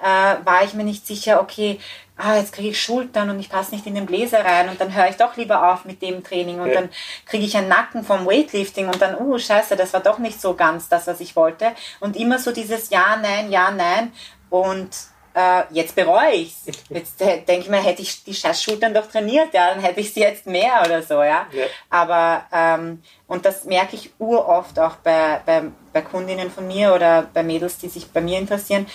[0.45, 1.79] war ich mir nicht sicher, okay,
[2.17, 4.93] ah, jetzt kriege ich Schultern und ich passe nicht in den Bläser rein und dann
[4.95, 6.75] höre ich doch lieber auf mit dem Training und Ja.
[6.81, 6.89] dann
[7.25, 10.53] kriege ich einen Nacken vom Weightlifting und dann, uh, scheiße, das war doch nicht so
[10.53, 11.71] ganz das, was ich wollte.
[11.99, 14.11] Und immer so dieses Ja, Nein, Ja, Nein.
[14.49, 14.89] Und
[15.33, 16.75] äh, jetzt bereue ich es.
[16.89, 20.13] Jetzt äh, denke ich mir, hätte ich die Schultern doch trainiert, ja, dann hätte ich
[20.13, 21.47] sie jetzt mehr oder so, ja.
[21.51, 21.65] Ja.
[21.89, 27.27] Aber, ähm, und das merke ich uroft auch bei, bei, bei Kundinnen von mir oder
[27.33, 28.85] bei Mädels, die sich bei mir interessieren.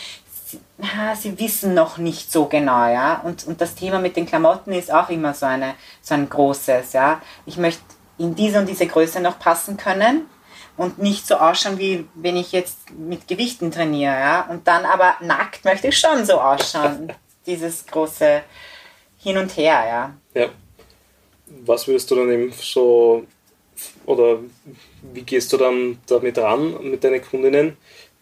[0.46, 3.20] Sie, ah, sie wissen noch nicht so genau, ja.
[3.24, 6.92] Und, und das Thema mit den Klamotten ist auch immer so, eine, so ein großes,
[6.92, 7.20] ja.
[7.46, 7.82] Ich möchte
[8.16, 10.26] in diese und diese Größe noch passen können
[10.78, 14.46] und nicht so ausschauen, wie wenn ich jetzt mit Gewichten trainiere, ja.
[14.48, 17.12] Und dann aber nackt möchte ich schon so ausschauen.
[17.46, 18.42] Dieses große
[19.18, 19.84] Hin und Her,
[20.34, 20.40] ja.
[20.40, 20.48] Ja.
[21.64, 23.24] Was würdest du dann eben so,
[24.06, 24.38] oder
[25.12, 27.76] wie gehst du dann damit ran mit deinen Kundinnen?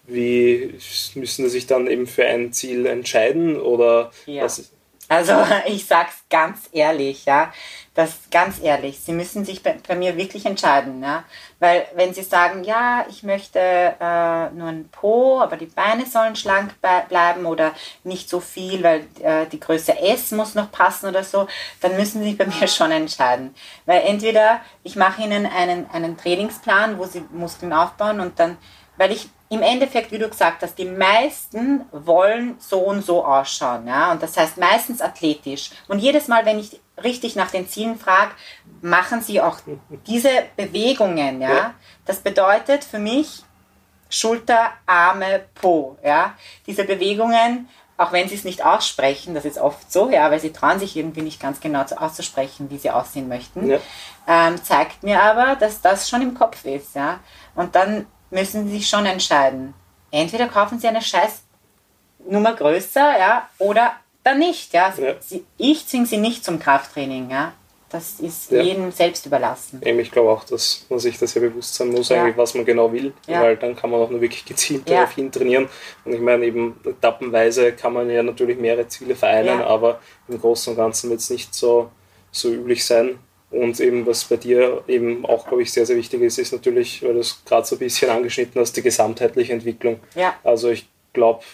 [0.06, 0.78] Wie
[1.16, 3.60] müssen sie sich dann eben für ein Ziel entscheiden?
[3.60, 4.44] Oder Ja.
[4.44, 4.70] was,
[5.08, 5.34] Also
[5.66, 7.52] ich sag's ganz ehrlich, ja.
[7.94, 9.00] Das ganz ehrlich.
[9.00, 11.24] Sie müssen sich bei, bei mir wirklich entscheiden, ja.
[11.60, 16.36] Weil wenn sie sagen, ja, ich möchte äh, nur ein Po, aber die Beine sollen
[16.36, 16.74] schlank
[17.08, 17.72] bleiben oder
[18.04, 21.46] nicht so viel, weil äh, die Größe S muss noch passen oder so,
[21.80, 23.54] dann müssen sie sich bei mir schon entscheiden.
[23.86, 28.58] Weil entweder ich mache ihnen einen, einen Trainingsplan, wo sie Muskeln aufbauen und dann,
[28.98, 33.86] weil ich im Endeffekt, wie du gesagt hast, die meisten wollen so und so ausschauen.
[33.86, 34.10] Ja?
[34.12, 35.70] Und das heißt meistens athletisch.
[35.88, 38.32] Und jedes Mal, wenn ich richtig nach den Zielen frage,
[38.82, 39.58] machen sie auch
[40.06, 41.40] diese Bewegungen.
[41.40, 41.74] Ja?
[42.06, 43.44] Das bedeutet für mich
[44.08, 45.96] Schulter, Arme, Po.
[46.04, 46.34] Ja?
[46.66, 50.52] Diese Bewegungen, auch wenn sie es nicht aussprechen, das ist oft so, ja, weil sie
[50.52, 53.78] trauen sich irgendwie nicht ganz genau zu- auszusprechen, wie sie aussehen möchten, Ja.
[54.28, 56.94] ähm, zeigt mir aber, dass das schon im Kopf ist.
[56.94, 57.20] Ja?
[57.54, 59.74] Und dann müssen sie sich schon entscheiden.
[60.10, 61.42] Entweder kaufen sie eine scheiß
[62.28, 63.92] Nummer größer, ja, oder
[64.24, 64.92] dann nicht, ja.
[64.98, 65.14] Ja.
[65.20, 67.52] Sie, ich zwinge sie nicht zum Krafttraining, ja.
[67.88, 68.62] das ist Ja.
[68.62, 69.80] jedem selbst überlassen.
[69.80, 72.20] Ich glaube auch, dass man sich das sehr bewusst sein muss, Ja.
[72.20, 73.40] eigentlich, was man genau will, Ja.
[73.42, 74.96] weil dann kann man auch nur wirklich gezielt Ja.
[75.02, 75.68] darauf hin trainieren.
[76.04, 79.66] Und ich meine, eben etappenweise kann man ja natürlich mehrere Ziele vereinen, Ja.
[79.66, 81.90] aber im Großen und Ganzen wird es nicht so,
[82.32, 83.20] so üblich sein.
[83.50, 87.02] Und eben, was bei dir eben auch, glaube ich, sehr, sehr wichtig ist, ist natürlich,
[87.02, 90.00] weil du es gerade so ein bisschen angeschnitten hast, die gesamtheitliche Entwicklung.
[90.14, 91.44] Ja, Also ich glaube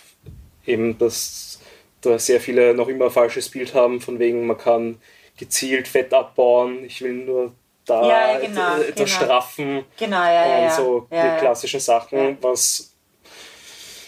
[0.66, 1.60] eben, dass
[2.00, 4.98] da sehr viele noch immer ein falsches Bild haben, von wegen man kann
[5.36, 7.52] gezielt Fett abbauen, ich will nur
[7.84, 9.06] da Ja, genau, etwas genau.
[9.06, 10.64] straffen genau, ja, ja.
[10.64, 12.91] und so die klassischen Sachen, was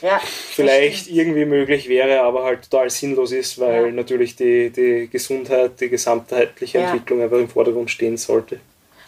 [0.04, 3.92] Ja, vielleicht irgendwie möglich wäre, aber halt total sinnlos ist, weil Ja.
[3.92, 6.84] natürlich die, die Gesundheit, die gesamtheitliche Ja.
[6.84, 8.60] Entwicklung einfach im Vordergrund stehen sollte.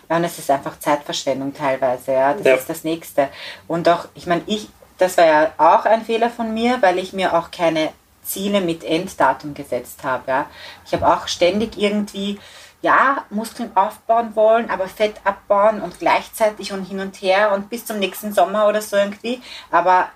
[0.09, 2.32] Ja, und es ist einfach Zeitverschwendung teilweise, ja.
[2.32, 3.28] Das ist das Nächste.
[3.68, 7.12] Und auch, ich meine, ich, das war ja auch ein Fehler von mir, weil ich
[7.12, 7.90] mir auch keine
[8.24, 10.50] Ziele mit Enddatum gesetzt habe, ja.
[10.87, 12.38] Ich habe auch ständig irgendwie,
[12.80, 17.85] ja, Muskeln aufbauen wollen, aber Fett abbauen und gleichzeitig und hin und her und bis
[17.85, 19.42] zum nächsten Sommer oder so irgendwie.
[19.70, 20.09] Aber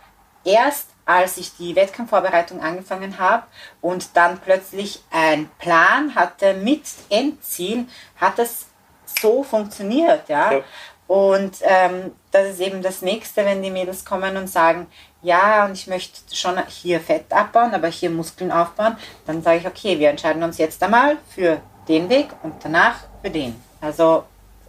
[0.44, 3.44] erst als ich die Wettkampfvorbereitung angefangen habe
[3.80, 8.66] und dann plötzlich einen Plan hatte mit Endziel, hat es
[9.20, 10.52] so funktioniert, ja.
[10.52, 10.64] Ja.
[11.08, 14.86] Und ähm, das ist eben das Nächste, wenn die Mädels kommen und sagen,
[15.22, 19.66] ja, und ich möchte schon hier Fett abbauen, aber hier Muskeln aufbauen, dann sage ich,
[19.66, 23.60] okay, wir entscheiden uns jetzt einmal für den Weg und danach für den.
[23.80, 24.22] Also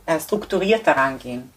[0.08, 1.54] äh, strukturiert daran gehen.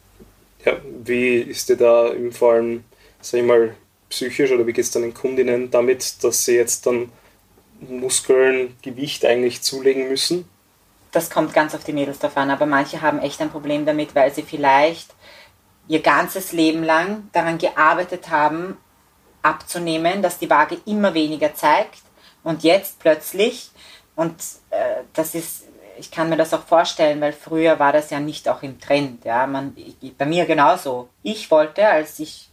[0.63, 2.85] Ja, wie ist dir da im vor allem,
[3.23, 3.75] sag ich mal,
[4.15, 7.11] psychisch oder wie geht es dann den Kundinnen damit, dass sie jetzt dann
[7.81, 10.49] Muskeln Gewicht eigentlich zulegen müssen?
[11.15, 14.15] das kommt ganz auf die Mädels drauf an, aber manche haben echt ein Problem damit,
[14.15, 15.15] weil sie vielleicht
[15.87, 18.77] ihr ganzes Leben lang daran gearbeitet haben,
[19.43, 22.03] abzunehmen, dass die Waage immer weniger zeigt
[22.43, 23.71] und jetzt plötzlich,
[24.17, 24.35] und
[24.71, 28.49] äh, das ist, ich kann mir das auch vorstellen, weil früher war das ja nicht
[28.49, 31.09] auch im Trend, ja, man, ich, bei mir genauso.
[31.23, 32.51] Ich wollte, als ich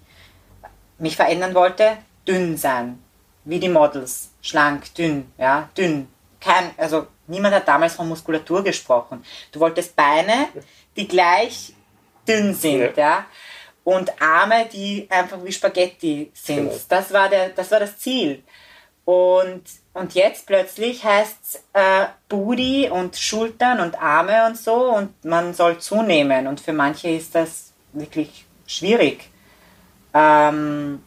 [1.01, 3.01] mich verändern wollte, dünn sein,
[3.43, 6.07] wie die Models, schlank, dünn, ja, dünn.
[6.39, 9.23] Kein, also niemand hat damals von Muskulatur gesprochen.
[9.51, 10.47] Du wolltest Beine,
[10.95, 11.73] die gleich
[12.27, 13.03] dünn sind, Ja.
[13.03, 13.25] ja,
[13.83, 16.69] und Arme, die einfach wie Spaghetti sind.
[16.69, 16.79] Genau.
[16.87, 18.43] Das war der, das war das Ziel.
[19.03, 25.25] Und, und jetzt plötzlich heißt es äh, Booty und Schultern und Arme und so und
[25.25, 26.45] man soll zunehmen.
[26.45, 29.29] Und für manche ist das wirklich schwierig.
[30.13, 30.99] Ähm,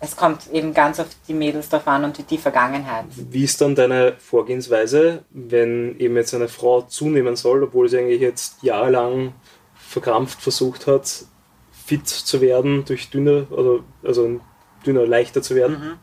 [0.00, 3.06] es kommt eben ganz auf die Mädels drauf an und die Vergangenheit.
[3.16, 8.20] Wie ist dann deine Vorgehensweise, wenn eben jetzt eine Frau zunehmen soll, obwohl sie eigentlich
[8.20, 9.34] jetzt jahrelang
[9.74, 11.24] verkrampft versucht hat,
[11.72, 14.40] fit zu werden durch dünner, oder, also
[14.86, 15.98] dünner, leichter zu werden?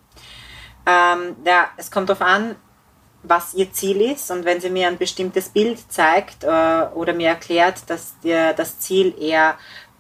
[0.86, 2.56] Ähm, ja, es kommt darauf an,
[3.24, 7.30] was ihr Ziel ist und wenn sie mir ein bestimmtes Bild zeigt äh, oder mir
[7.30, 9.58] erklärt, dass dir das Ziel eher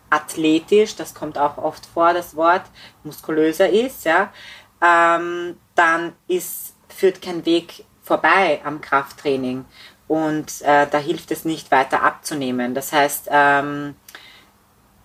[0.09, 2.63] athletisch, das kommt auch oft vor, das Wort,
[3.03, 4.31] muskulöser ist, ja,
[4.81, 9.65] ähm, dann ist, führt kein Weg vorbei am Krafttraining
[10.07, 12.75] und äh, da hilft es nicht weiter abzunehmen.
[12.75, 13.95] Das heißt, ähm,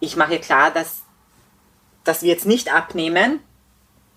[0.01, 1.03] ich mache klar, dass,
[2.05, 3.41] dass wir jetzt nicht abnehmen,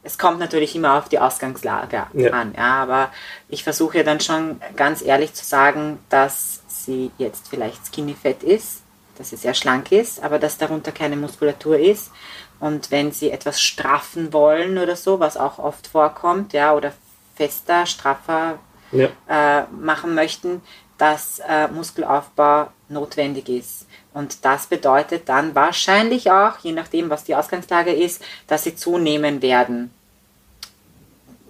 [0.04, 2.32] es kommt natürlich immer auf die Ausgangslage Ja.
[2.32, 3.10] an, ja, aber
[3.48, 8.83] ich versuche dann schon ganz ehrlich zu sagen, dass sie jetzt vielleicht skinny fett ist,
[9.18, 12.12] dass sie sehr schlank ist, aber dass darunter keine Muskulatur ist.
[12.60, 16.94] Und wenn sie etwas straffen wollen oder so, was auch oft vorkommt, ja, oder
[17.36, 18.60] fester, straffer
[18.92, 19.10] Ja.
[19.28, 20.62] äh, machen möchten,
[20.98, 23.88] dass äh, Muskelaufbau notwendig ist.
[24.14, 29.42] Und das bedeutet dann wahrscheinlich auch, je nachdem, was die Ausgangslage ist, dass sie zunehmen
[29.42, 29.92] werden.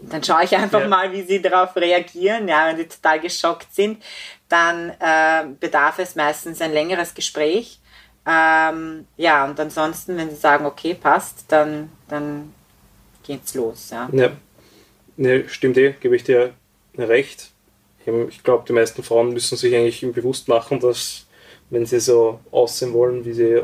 [0.09, 0.87] Dann schaue ich einfach Ja.
[0.87, 2.47] mal, wie sie darauf reagieren.
[2.47, 4.03] Ja, wenn sie total geschockt sind,
[4.49, 7.79] dann äh, bedarf es meistens ein längeres Gespräch.
[8.25, 12.53] Ähm, ja, und ansonsten, wenn sie sagen, okay, passt, dann, dann
[13.23, 13.89] geht's los.
[13.91, 14.09] Ja.
[14.13, 14.31] Ja,
[15.17, 16.53] ne, stimmt eh, gebe ich dir
[16.97, 17.49] recht.
[18.29, 21.25] Ich glaube, die meisten Frauen müssen sich eigentlich bewusst machen, dass
[21.69, 23.63] wenn sie so aussehen wollen, wie sie,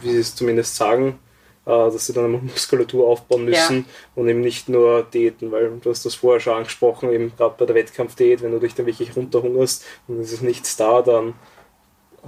[0.00, 1.18] wie sie es zumindest sagen,
[1.64, 6.04] dass sie dann einmal Muskulatur aufbauen müssen und eben nicht nur Diäten, weil du hast
[6.04, 9.84] das vorher schon angesprochen, eben gerade bei der Wettkampfdiät, wenn du dich dann wirklich runterhungerst
[10.08, 11.34] und es ist nichts da, dann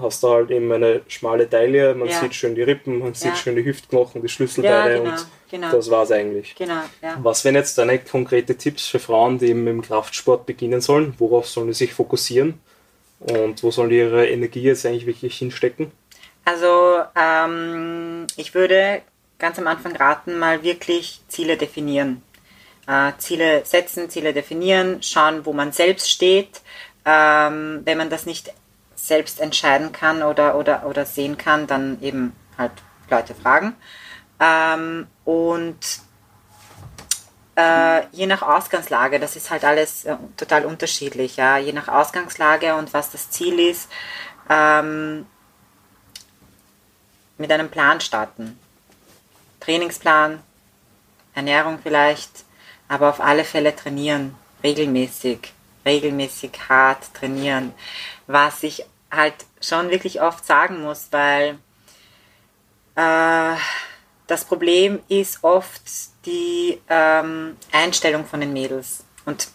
[0.01, 2.19] hast du halt eben eine schmale Taille, man Ja.
[2.21, 3.37] sieht schön die Rippen, man sieht Ja.
[3.37, 5.71] schön die Hüftknochen, die Schlüsselbeine Ja, genau, und genau.
[5.71, 6.55] das war's eigentlich.
[6.57, 7.17] Genau, ja.
[7.23, 11.15] Was wären jetzt deine konkrete Tipps für Frauen, die eben im Kraftsport beginnen sollen?
[11.19, 12.61] Worauf sollen die sich fokussieren?
[13.21, 15.93] Und wo sollen die ihre Energie jetzt eigentlich wirklich hinstecken?
[16.45, 19.01] Also ähm, ich würde
[19.39, 22.23] ganz am Anfang raten, mal wirklich Ziele definieren.
[22.87, 26.63] Äh, Ziele setzen, Ziele definieren, schauen, wo man selbst steht,
[27.07, 28.51] Ähm, wenn man das nicht
[28.95, 32.73] selbst entscheiden kann oder, oder, oder sehen kann, dann eben halt
[33.11, 33.77] Leute fragen.
[34.41, 35.77] Ähm, und
[37.57, 42.75] äh, je nach Ausgangslage, das ist halt alles äh, total unterschiedlich, ja, je nach Ausgangslage
[42.75, 43.91] und was das Ziel ist,
[44.49, 45.27] ähm,
[47.37, 48.59] mit einem Plan starten.
[49.65, 50.43] Trainingsplan,
[51.35, 52.45] Ernährung vielleicht,
[52.89, 55.53] aber auf alle Fälle trainieren, regelmäßig,
[55.85, 57.73] regelmäßig hart trainieren,
[58.27, 61.59] was ich halt schon wirklich oft sagen muss, weil
[62.97, 63.57] äh,
[64.27, 65.83] das Problem ist oft
[66.27, 69.05] die ähm, Einstellung von den Mädels.
[69.25, 69.49] Und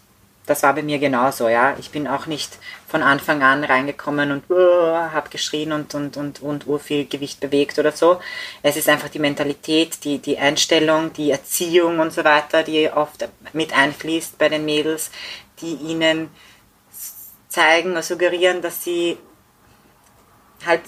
[0.50, 1.76] das war bei mir genauso, ja.
[1.78, 2.58] Ich bin auch nicht
[2.88, 7.38] von Anfang an reingekommen und uh, habe geschrien und, und, und, und ur viel Gewicht
[7.38, 8.20] bewegt oder so.
[8.60, 13.28] Es ist einfach die Mentalität, die, die Einstellung, die Erziehung und so weiter, die oft
[13.52, 15.12] mit einfließt bei den Mädels,
[15.60, 16.30] die ihnen
[17.48, 19.18] zeigen oder suggerieren, dass sie
[20.66, 20.80] halt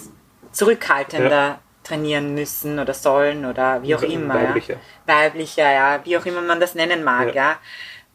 [0.51, 1.59] zurückhaltender ja.
[1.85, 4.33] trainieren müssen oder sollen oder wie auch immer.
[4.33, 4.73] Weiblicher.
[4.73, 5.15] Ja.
[5.15, 7.59] Weiblicher, ja, wie auch immer man das nennen mag, ja.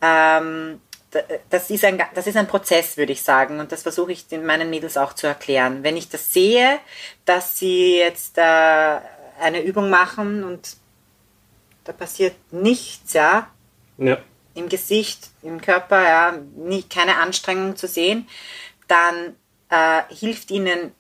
[0.03, 0.39] ja.
[0.41, 0.83] Ähm,
[1.51, 3.61] das ist, ein, das ist ein Prozess, würde ich sagen.
[3.61, 5.83] Und das versuche ich meinen Mädels auch zu erklären.
[5.83, 6.79] Wenn ich das sehe,
[7.25, 8.99] dass sie jetzt äh,
[9.41, 10.77] eine Übung machen und
[11.85, 13.49] da passiert nichts, ja,
[13.97, 14.19] ja.
[14.55, 18.29] im Gesicht, im Körper, ja, nie, keine Anstrengung zu sehen,
[18.87, 19.37] dann
[19.71, 20.93] äh, hilft ihnen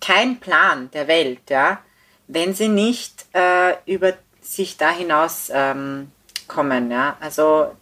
[0.00, 1.80] kein Plan der Welt, ja,
[2.26, 6.10] wenn sie nicht äh, über sich da hinaus ähm,
[6.48, 7.16] kommen, ja.
[7.20, 7.74] Also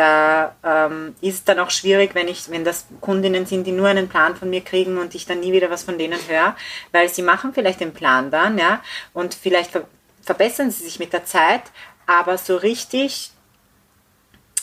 [0.00, 3.88] da ähm, ist es dann auch schwierig, wenn ich, wenn das Kundinnen sind, die nur
[3.88, 6.56] einen Plan von mir kriegen und ich dann nie wieder was von denen höre,
[6.90, 8.82] weil sie machen vielleicht den Plan dann, ja,
[9.12, 9.84] und vielleicht ver
[10.22, 11.62] verbessern sie sich mit der Zeit,
[12.06, 13.30] aber so richtig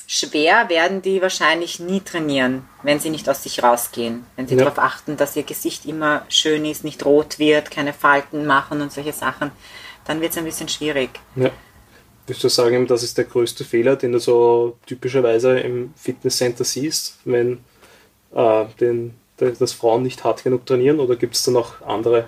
[0.07, 4.25] schwer werden die wahrscheinlich nie trainieren, wenn sie nicht aus sich rausgehen.
[4.35, 4.63] Wenn sie ja.
[4.63, 8.93] darauf achten, dass ihr Gesicht immer schön ist, nicht rot wird, keine Falten machen und
[8.93, 9.51] solche Sachen,
[10.05, 11.09] dann wird es ein bisschen schwierig.
[11.35, 11.49] Ja.
[12.27, 17.19] Würdest du sagen, das ist der größte Fehler, den du so typischerweise im Fitnesscenter siehst,
[17.23, 17.63] wenn
[18.35, 22.27] äh, den, das Frauen nicht hart genug trainieren oder gibt es da noch andere?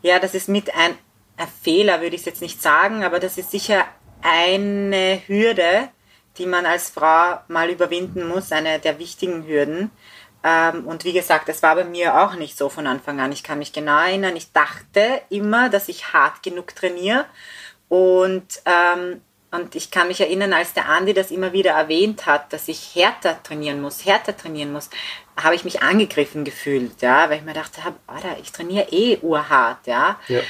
[0.00, 0.94] Ja, das ist mit ein,
[1.36, 3.84] ein Fehler, würde ich jetzt nicht sagen, aber das ist sicher
[4.22, 5.90] eine Hürde,
[6.38, 9.90] die man als Frau mal überwinden muss, eine der wichtigen Hürden.
[10.42, 13.32] Ähm, und wie gesagt, das war bei mir auch nicht so von Anfang an.
[13.32, 17.26] Ich kann mich genau erinnern, ich dachte immer, dass ich hart genug trainiere
[17.88, 19.20] und, ähm,
[19.50, 22.94] und ich kann mich erinnern, als der Andi das immer wieder erwähnt hat, dass ich
[22.94, 24.90] härter trainieren muss, härter trainieren muss,
[25.42, 29.86] habe ich mich angegriffen gefühlt, ja, weil ich mir dachte, Alter, ich trainiere eh urhart,
[29.86, 30.18] ja.
[30.28, 30.40] ja.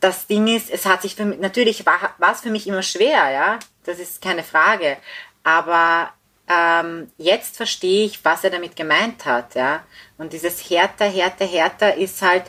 [0.00, 2.82] Das Ding ist, es hat sich für mich, natürlich war, war es für mich immer
[2.82, 4.98] schwer, ja, das ist keine Frage,
[5.42, 6.10] aber
[6.48, 9.84] ähm, jetzt verstehe ich, was er damit gemeint hat, ja.
[10.18, 12.44] Und dieses härter, härter, härter ist halt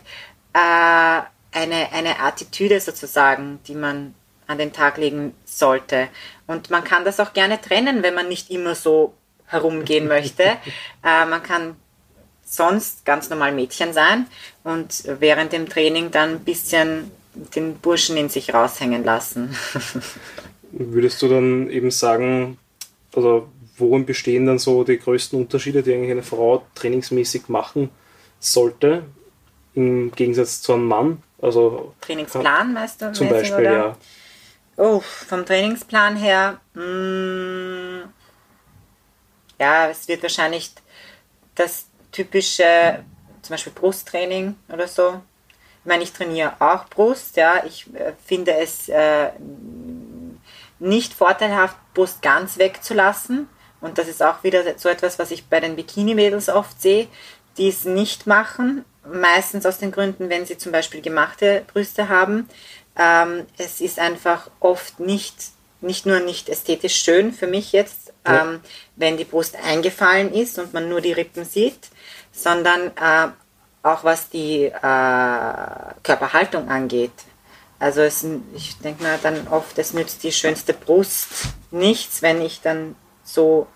[0.54, 1.22] äh,
[1.58, 4.14] eine, eine Attitüde sozusagen, die man
[4.46, 6.08] an den Tag legen sollte.
[6.46, 9.14] Und man kann das auch gerne trennen, wenn man nicht immer so
[9.48, 10.44] herumgehen möchte.
[11.04, 11.76] Äh, man kann
[12.46, 14.28] sonst ganz normal Mädchen sein
[14.64, 17.12] und während dem Training dann ein bisschen
[17.56, 19.54] den Burschen in sich raushängen lassen.
[20.72, 22.58] Würdest du dann eben sagen,
[23.14, 27.90] also worin bestehen dann so die größten Unterschiede, die eigentlich eine Frau trainingsmäßig machen
[28.40, 29.04] sollte,
[29.76, 31.24] im Gegensatz zu einem Mann?
[31.42, 33.12] Also Trainingsplan meinst du?
[33.14, 33.72] Zum Beispiel, oder?
[33.72, 33.98] ja.
[34.78, 38.14] Oh, vom Trainingsplan her, mh, mm,
[39.60, 40.72] ja, es wird wahrscheinlich
[41.56, 43.04] das typische,
[43.42, 45.22] zum Beispiel Brusttraining oder so.
[45.82, 47.64] Ich meine, ich trainiere auch Brust, ja.
[47.66, 49.32] Ich äh, finde es äh,
[50.80, 53.48] nicht vorteilhaft, Brust ganz wegzulassen.
[53.80, 57.08] Und das ist auch wieder so etwas, was ich bei den Bikini-Mädels oft sehe,
[57.58, 58.86] die es nicht machen.
[59.12, 62.50] Meistens aus den Gründen, wenn sie zum Beispiel gemachte Brüste haben,
[62.98, 65.36] ähm, es ist einfach oft nicht,
[65.82, 68.44] nicht nur nicht ästhetisch schön für mich jetzt, ja.
[68.44, 68.62] ähm,
[68.96, 71.90] wenn die Brust eingefallen ist und man nur die Rippen sieht,
[72.32, 73.28] sondern äh,
[73.84, 74.72] auch was die äh,
[76.04, 77.12] Körperhaltung angeht.
[77.80, 81.28] Also es, ich denke mir dann oft, es nützt die schönste Brust
[81.70, 83.68] nichts, wenn ich dann so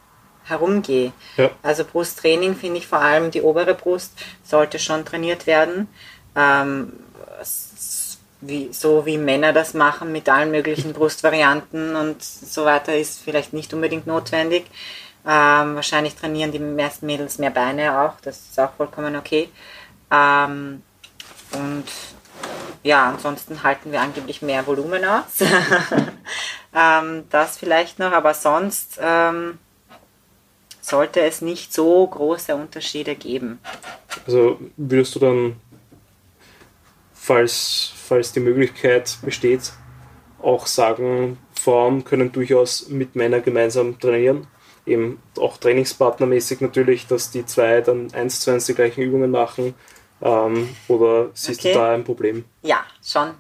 [0.52, 1.12] herumgehe.
[1.38, 1.50] Ja.
[1.64, 5.88] Also Brusttraining finde ich vor allem die obere Brust sollte schon trainiert werden.
[6.36, 6.94] Ähm,
[8.42, 13.54] wie, so wie Männer das machen mit allen möglichen Brustvarianten und so weiter, ist vielleicht
[13.54, 14.66] nicht unbedingt notwendig.
[15.26, 19.50] Ähm, wahrscheinlich trainieren die meisten Mädels mehr Beine auch, das ist auch vollkommen okay.
[20.12, 20.82] Ähm,
[21.54, 21.86] und
[22.84, 25.40] ja, ansonsten halten wir angeblich mehr Volumen aus.
[26.76, 29.60] ähm, das vielleicht noch, aber sonst ähm,
[30.92, 33.60] sollte es nicht so große Unterschiede geben.
[34.28, 35.56] Also würdest du dann,
[37.14, 39.72] falls, falls die Möglichkeit besteht,
[40.42, 44.48] auch sagen, Frauen können durchaus mit Männern gemeinsam trainieren?
[44.86, 49.74] Eben auch trainingspartnermäßig natürlich, dass die zwei dann eins zu eins die gleichen Übungen machen.
[50.22, 51.74] Ähm, oder siehst okay.
[51.74, 52.44] du da ein Problem?
[52.64, 53.32] Ja, schon.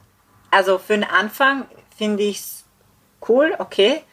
[0.51, 1.65] Also für den Anfang
[1.97, 2.63] finde ich es
[3.27, 4.03] cool, okay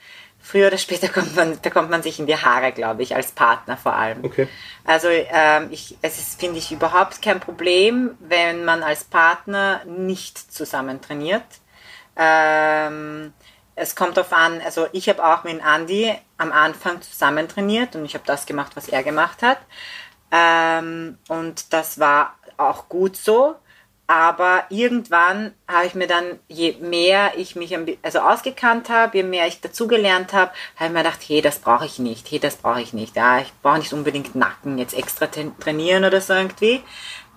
[0.49, 3.77] früher oder später kommt man, bekommt man sich in die Haare, glaube ich, als Partner
[3.77, 4.25] vor allem.
[4.25, 4.49] Okay.
[4.85, 10.39] Also ähm, ich, es ist, finde ich, überhaupt kein Problem, wenn man als Partner nicht
[10.53, 11.45] zusammen trainiert.
[12.17, 13.33] Ähm,
[13.77, 18.05] es kommt darauf an, also ich habe auch mit Andy am Anfang zusammen trainiert und
[18.05, 19.59] ich habe das gemacht, was er gemacht hat.
[20.33, 23.55] Ähm, und das war auch gut so.
[24.11, 29.47] Aber irgendwann habe ich mir dann, je mehr ich mich also ausgekannt habe, je mehr
[29.47, 32.81] ich dazugelernt habe, habe ich mir gedacht, hey, das brauche ich nicht, hey, das brauche
[32.81, 33.17] ich nicht.
[33.17, 36.83] Ja, ich brauche nicht unbedingt Nacken jetzt extra trainieren oder so irgendwie.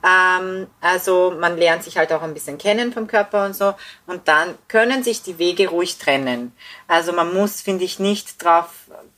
[0.01, 3.73] Ähm, also man lernt sich halt auch ein bisschen kennen vom Körper und so.
[4.07, 6.55] Und dann können sich die Wege ruhig trennen.
[6.87, 8.69] Also man muss, finde ich, nicht darauf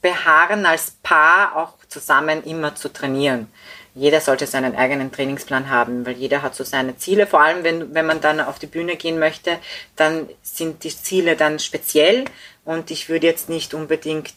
[0.02, 3.48] beharren, als Paar auch zusammen immer zu trainieren
[3.94, 7.26] jeder sollte seinen eigenen Trainingsplan haben, weil jeder hat so seine Ziele.
[7.26, 9.58] Vor allem, wenn, wenn man dann auf die Bühne gehen möchte,
[9.94, 12.24] dann sind die Ziele dann speziell
[12.64, 14.34] und ich würde jetzt nicht unbedingt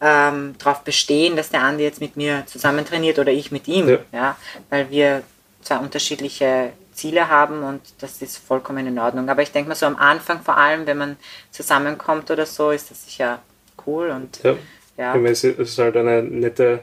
[0.00, 3.88] ähm, darauf bestehen, dass der Andi jetzt mit mir zusammen trainiert oder ich mit ihm,
[3.88, 3.98] ja.
[4.12, 4.36] ja,
[4.70, 5.22] weil wir
[5.62, 9.28] zwei unterschiedliche Ziele haben und das ist vollkommen in Ordnung.
[9.28, 11.16] Aber ich denke mal so am Anfang vor allem, wenn man
[11.50, 13.40] zusammenkommt oder so, ist das sicher
[13.86, 14.56] cool und ja.
[14.96, 15.16] ja.
[15.16, 16.82] Es ist halt eine nette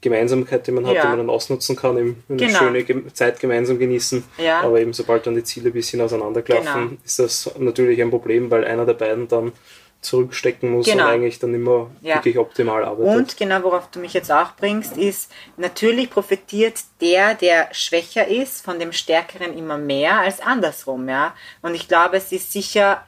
[0.00, 1.02] Gemeinsamkeit, die man hat, ja.
[1.02, 2.58] die man dann ausnutzen kann, eben eine genau.
[2.58, 4.22] schöne Zeit gemeinsam genießen.
[4.38, 4.60] Ja.
[4.60, 7.00] Aber eben sobald dann die Ziele ein bisschen auseinanderklaffen, genau.
[7.04, 9.52] ist das natürlich ein Problem, weil einer der beiden dann
[10.00, 11.04] zurückstecken muss genau.
[11.04, 12.16] und eigentlich dann immer ja.
[12.16, 13.16] wirklich optimal arbeitet.
[13.16, 18.64] Und genau, worauf du mich jetzt auch bringst, ist, natürlich profitiert der, der schwächer ist,
[18.64, 21.08] von dem Stärkeren immer mehr als andersrum.
[21.08, 21.34] Ja?
[21.62, 23.04] Und ich glaube, es ist sicher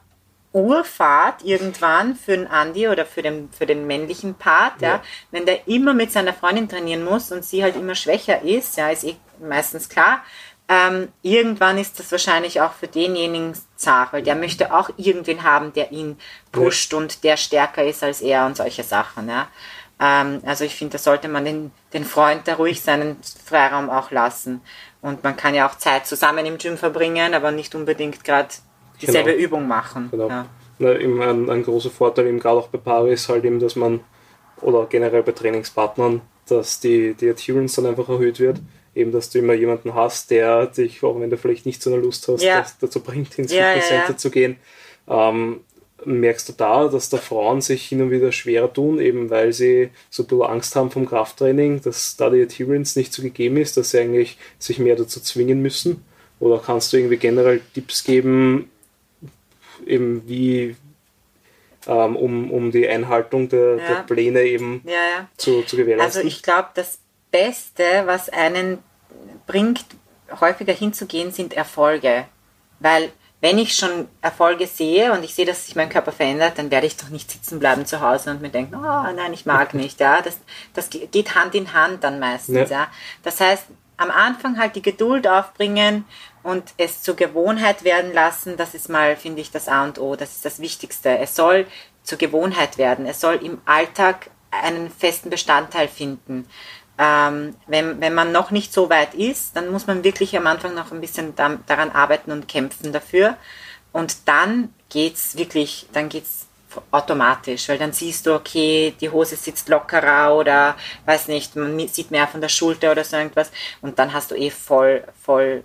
[0.53, 4.89] Urfahrt irgendwann für den Andi oder für den, für den männlichen Part, ja.
[4.89, 5.01] ja.
[5.31, 8.89] wenn der immer mit seiner Freundin trainieren muss und sie halt immer schwächer ist, ja,
[8.89, 10.23] ist eh meistens klar.
[10.67, 15.73] Ähm, irgendwann ist das wahrscheinlich auch für denjenigen zart, weil der möchte auch irgendwen haben,
[15.73, 16.17] der ihn
[16.51, 16.97] pusht ja.
[16.97, 19.27] und der stärker ist als er und solche Sachen.
[19.27, 19.47] Ja.
[19.99, 24.11] Ähm, also ich finde, da sollte man den, den Freund da ruhig seinen Freiraum auch
[24.11, 24.61] lassen.
[25.01, 28.49] Und man kann ja auch Zeit zusammen im Gym verbringen, aber nicht unbedingt gerade
[29.01, 29.43] dieselbe genau.
[29.43, 30.09] Übung machen.
[30.11, 30.29] Genau.
[30.29, 30.45] Ja.
[30.79, 33.75] Na, eben ein, ein, großer Vorteil, eben gerade auch bei Paare, ist halt eben, dass
[33.75, 34.01] man,
[34.61, 38.59] oder generell bei Trainingspartnern, dass die, die Adherence dann einfach erhöht wird.
[38.93, 42.01] Eben, dass du immer jemanden hast, der dich, auch wenn du vielleicht nicht so eine
[42.01, 42.65] Lust hast, ja.
[42.81, 44.57] dazu bringt, ins ja, Fitnesscenter zu gehen.
[45.07, 45.61] Ähm,
[46.05, 49.91] merkst du da, dass da Frauen sich hin und wieder schwerer tun, eben weil sie
[50.09, 53.77] so ein bisschen Angst haben vom Krafttraining, dass da die Adherence nicht so gegeben ist,
[53.77, 56.03] dass sie eigentlich sich mehr dazu zwingen müssen?
[56.39, 58.71] Oder kannst du irgendwie generell Tipps geben,
[59.85, 60.75] eben wie
[61.87, 63.87] ähm, um, um die Einhaltung der, ja.
[63.87, 65.27] der Pläne eben ja, ja.
[65.37, 66.21] Zu, zu gewährleisten?
[66.21, 66.99] Also ich glaube, das
[67.31, 68.79] Beste, was einen
[69.47, 69.85] bringt,
[70.39, 72.25] häufiger hinzugehen, sind Erfolge.
[72.79, 76.69] Weil wenn ich schon Erfolge sehe und ich sehe, dass sich mein Körper verändert, dann
[76.69, 79.73] werde ich doch nicht sitzen bleiben zu Hause und mir denken, oh nein, ich mag
[79.73, 79.99] nicht.
[79.99, 80.37] Ja, das,
[80.73, 82.69] das geht Hand in Hand dann meistens.
[82.69, 82.81] Ja.
[82.81, 82.87] ja.
[83.23, 83.65] Das heißt,
[84.01, 86.05] am Anfang halt die Geduld aufbringen
[86.41, 90.15] und es zur Gewohnheit werden lassen, das ist mal, finde ich, das A und O,
[90.15, 91.19] das ist das Wichtigste.
[91.19, 91.67] Es soll
[92.01, 96.47] zur Gewohnheit werden, es soll im Alltag einen festen Bestandteil finden.
[96.97, 100.73] Ähm, wenn, wenn man noch nicht so weit ist, dann muss man wirklich am Anfang
[100.73, 103.37] noch ein bisschen da, daran arbeiten und kämpfen dafür.
[103.91, 106.47] Und dann geht's wirklich, dann geht's
[106.91, 112.11] automatisch, weil dann siehst du, okay, die Hose sitzt lockerer oder weiß nicht, man sieht
[112.11, 115.63] mehr von der Schulter oder so irgendwas und dann hast du eh voll, voll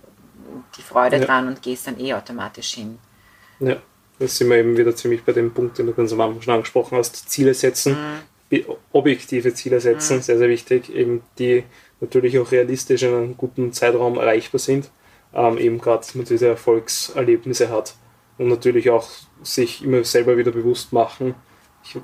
[0.77, 1.25] die Freude ja.
[1.25, 2.99] dran und gehst dann eh automatisch hin.
[3.59, 3.77] Ja,
[4.19, 6.53] das sind wir eben wieder ziemlich bei dem Punkt, den du ganz am Anfang schon
[6.53, 7.97] angesprochen hast, Ziele setzen,
[8.49, 8.65] mhm.
[8.91, 10.21] objektive Ziele setzen, mhm.
[10.21, 11.63] sehr, sehr wichtig, eben die
[11.99, 14.89] natürlich auch realistisch in einem guten Zeitraum erreichbar sind,
[15.33, 17.95] ähm, eben gerade, man diese Erfolgserlebnisse hat
[18.37, 19.07] und natürlich auch
[19.43, 21.35] sich immer selber wieder bewusst machen,
[21.83, 21.97] ich,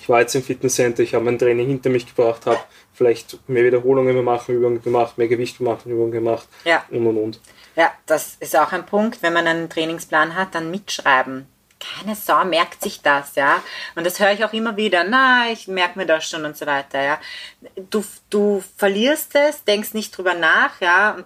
[0.00, 2.60] ich war jetzt im Fitnesscenter, ich habe mein Training hinter mich gebracht, habe
[2.92, 6.84] vielleicht mehr Wiederholungen mehr machen, Übungen gemacht, mehr Gewicht machen, Übungen gemacht ja.
[6.90, 7.40] und und und.
[7.76, 11.46] Ja, das ist auch ein Punkt, wenn man einen Trainingsplan hat, dann mitschreiben.
[11.82, 13.62] Keine Sau merkt sich das, ja.
[13.94, 16.66] Und das höre ich auch immer wieder, na, ich merke mir das schon und so
[16.66, 17.18] weiter, ja.
[17.90, 21.18] Du, du verlierst es, denkst nicht drüber nach, ja.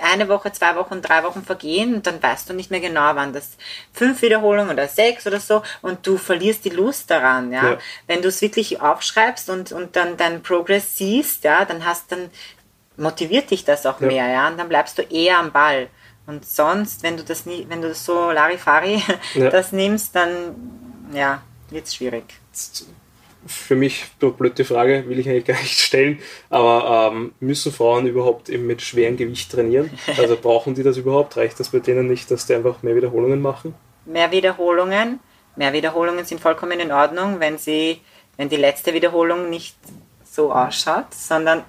[0.00, 3.32] Eine Woche, zwei Wochen, drei Wochen vergehen und dann weißt du nicht mehr genau, wann
[3.32, 3.56] das
[3.92, 7.72] fünf Wiederholungen oder sechs oder so und du verlierst die Lust daran, ja.
[7.72, 7.78] ja.
[8.06, 12.30] Wenn du es wirklich aufschreibst und, und dann deinen Progress siehst, ja, dann hast dann
[12.96, 14.06] motiviert dich das auch ja.
[14.06, 14.48] mehr, ja.
[14.48, 15.88] Und dann bleibst du eher am Ball.
[16.28, 19.02] Und sonst, wenn du das nie, wenn du so Larifari
[19.34, 19.48] ja.
[19.48, 20.54] das nimmst, dann
[21.14, 22.24] ja, wird es schwierig.
[23.46, 26.18] Für mich eine blöde Frage, will ich eigentlich gar nicht stellen,
[26.50, 29.90] aber ähm, müssen Frauen überhaupt eben mit schwerem Gewicht trainieren?
[30.18, 31.38] Also brauchen die das überhaupt?
[31.38, 33.74] Reicht das bei denen nicht, dass die einfach mehr Wiederholungen machen?
[34.04, 35.20] Mehr Wiederholungen.
[35.56, 38.02] Mehr Wiederholungen sind vollkommen in Ordnung, wenn sie,
[38.36, 39.78] wenn die letzte Wiederholung nicht
[40.24, 41.64] so ausschaut, sondern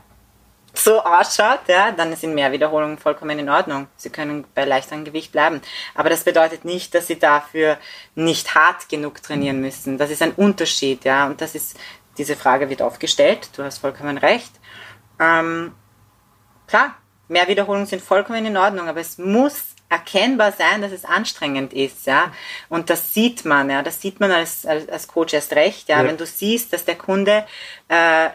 [0.74, 3.88] so ausschaut, ja, dann sind mehr Wiederholungen vollkommen in Ordnung.
[3.96, 5.62] Sie können bei leichterem Gewicht bleiben.
[5.96, 7.78] Aber das bedeutet nicht, dass sie dafür
[8.16, 9.98] nicht hart genug trainieren müssen.
[9.98, 11.28] Das ist ein Unterschied, ja.
[11.28, 11.78] Und das ist,
[12.18, 13.50] diese Frage wird oft gestellt.
[13.56, 14.52] Du hast vollkommen recht.
[15.20, 15.74] Ähm,
[16.68, 16.96] klar,
[17.28, 22.06] mehr Wiederholungen sind vollkommen in Ordnung, aber es muss erkennbar sein, dass es anstrengend ist,
[22.06, 22.32] ja.
[22.70, 23.82] Und das sieht man, ja.
[23.82, 26.02] Das sieht man als, als, als Coach erst recht, ja.
[26.02, 26.08] ja.
[26.08, 27.46] Wenn du siehst, dass der Kunde
[27.88, 28.30] äh,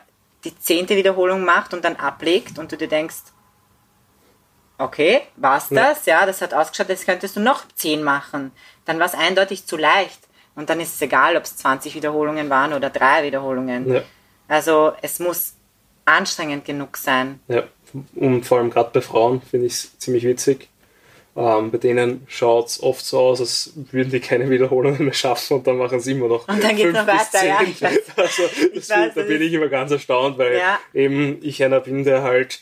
[0.45, 3.17] die zehnte Wiederholung macht und dann ablegt und du dir denkst,
[4.79, 6.07] okay, war's das?
[6.07, 8.53] Ja, das hat ausgeschaut, jetzt könntest du noch zehn machen.
[8.85, 10.21] Dann war es eindeutig zu leicht.
[10.57, 13.93] Und dann ist es egal, ob es 20 Wiederholungen waren oder drei Wiederholungen.
[13.93, 14.03] Ja.
[14.47, 15.55] Also es muss
[16.05, 17.41] anstrengend genug sein.
[17.49, 17.65] Ja,
[18.15, 20.69] und vor allem gerade bei Frauen finde ich es ziemlich witzig.
[21.37, 25.59] Ähm, bei denen schaut es oft so aus, als würden die keine Wiederholungen mehr schaffen
[25.59, 26.47] und dann machen sie immer noch.
[26.47, 27.61] Und dann geht es noch weiter, ja.
[27.63, 30.79] Ich weiß, also, ich weiß, da bin ich immer ganz erstaunt, weil ja.
[30.93, 32.61] eben ich einer bin, der halt,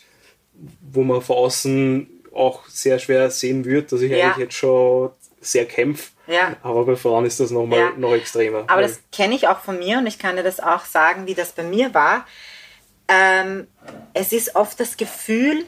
[0.91, 4.25] wo man von außen auch sehr schwer sehen wird, dass ich ja.
[4.25, 6.09] eigentlich jetzt schon sehr kämpfe.
[6.25, 6.55] Ja.
[6.63, 7.91] Aber bei Frauen ist das nochmal ja.
[7.95, 8.63] noch extremer.
[8.67, 11.35] Aber das kenne ich auch von mir und ich kann dir das auch sagen, wie
[11.35, 12.25] das bei mir war.
[13.07, 13.67] Ähm,
[14.13, 15.65] es ist oft das Gefühl,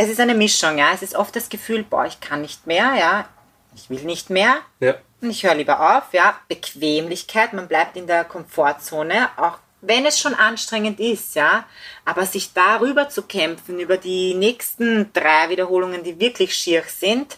[0.00, 0.92] es ist eine Mischung, ja.
[0.94, 3.28] Es ist oft das Gefühl, boah, ich kann nicht mehr, ja.
[3.74, 4.56] Ich will nicht mehr.
[4.80, 4.94] Ja.
[5.20, 6.38] Und ich höre lieber auf, ja.
[6.48, 11.64] Bequemlichkeit, man bleibt in der Komfortzone, auch wenn es schon anstrengend ist, ja.
[12.06, 17.36] Aber sich darüber zu kämpfen, über die nächsten drei Wiederholungen, die wirklich schier sind,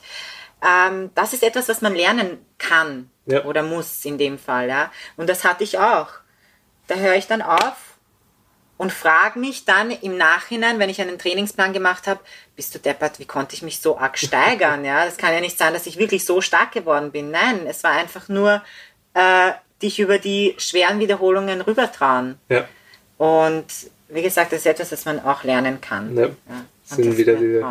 [0.64, 3.44] ähm, das ist etwas, was man lernen kann ja.
[3.44, 4.92] oder muss in dem Fall, ja.
[5.16, 6.08] Und das hatte ich auch.
[6.86, 7.91] Da höre ich dann auf
[8.76, 12.20] und frage mich dann im Nachhinein, wenn ich einen Trainingsplan gemacht habe,
[12.56, 14.84] bist du deppert, wie konnte ich mich so arg steigern?
[14.84, 17.30] Ja, das kann ja nicht sein, dass ich wirklich so stark geworden bin.
[17.30, 18.62] Nein, es war einfach nur
[19.14, 22.38] äh, dich über die schweren Wiederholungen rübertrauen.
[22.48, 22.66] Ja.
[23.18, 23.66] Und
[24.08, 26.16] wie gesagt, das ist etwas, das man auch lernen kann.
[26.16, 26.26] Ja.
[26.26, 27.64] ja sind wieder diese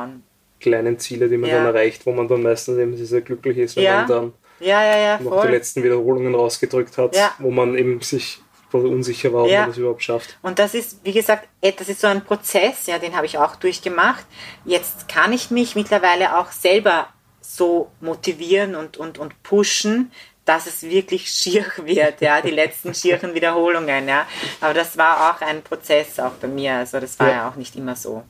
[0.60, 1.58] kleinen Ziele, die man ja.
[1.58, 3.97] dann erreicht, wo man dann meistens eben sehr glücklich ist, wenn ja.
[3.97, 8.41] man dann ja, ja, noch die letzten Wiederholungen rausgedrückt hat, wo man eben sich
[8.80, 9.62] unsicher war, ob ja.
[9.62, 10.38] man das überhaupt schafft.
[10.42, 13.38] Und das ist, wie gesagt, eh, das ist so ein Prozess, ja, den habe ich
[13.38, 14.26] auch durchgemacht.
[14.66, 17.08] Jetzt kann ich mich mittlerweile auch selber
[17.42, 20.12] so motivieren und, und, und pushen,
[20.46, 24.26] dass es wirklich schier wird, ja, die letzten schieren Wiederholungen, ja.
[24.60, 27.56] Aber das war auch ein Prozess auch bei mir, also das war ja, ja auch
[27.56, 28.24] nicht immer so.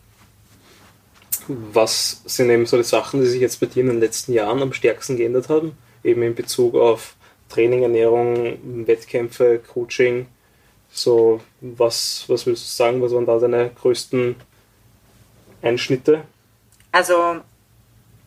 [1.48, 4.62] Was sind eben so die Sachen, die sich jetzt bei dir in den letzten Jahren
[4.62, 5.76] am stärksten geändert haben?
[6.04, 7.16] Eben in Bezug auf
[7.52, 10.28] Training, Ernährung, Wettkämpfe, Coaching.
[10.92, 14.36] So, was, was würdest du sagen, was waren da deine größten
[15.62, 16.24] Einschnitte?
[16.92, 17.42] Also,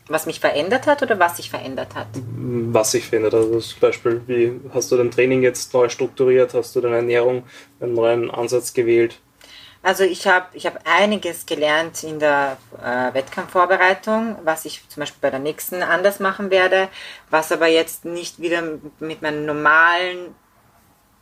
[0.09, 2.09] was mich verändert hat oder was sich verändert hat?
[2.15, 3.41] Was sich verändert hat.
[3.41, 6.55] Also zum Beispiel, wie hast du dein Training jetzt neu strukturiert?
[6.55, 7.45] Hast du deine Ernährung
[7.81, 9.19] einen neuen Ansatz gewählt?
[9.85, 15.21] Also ich habe ich hab einiges gelernt in der äh, Wettkampfvorbereitung, was ich zum Beispiel
[15.21, 16.89] bei der nächsten anders machen werde,
[17.29, 18.63] was aber jetzt nicht wieder
[18.99, 20.35] mit meinem normalen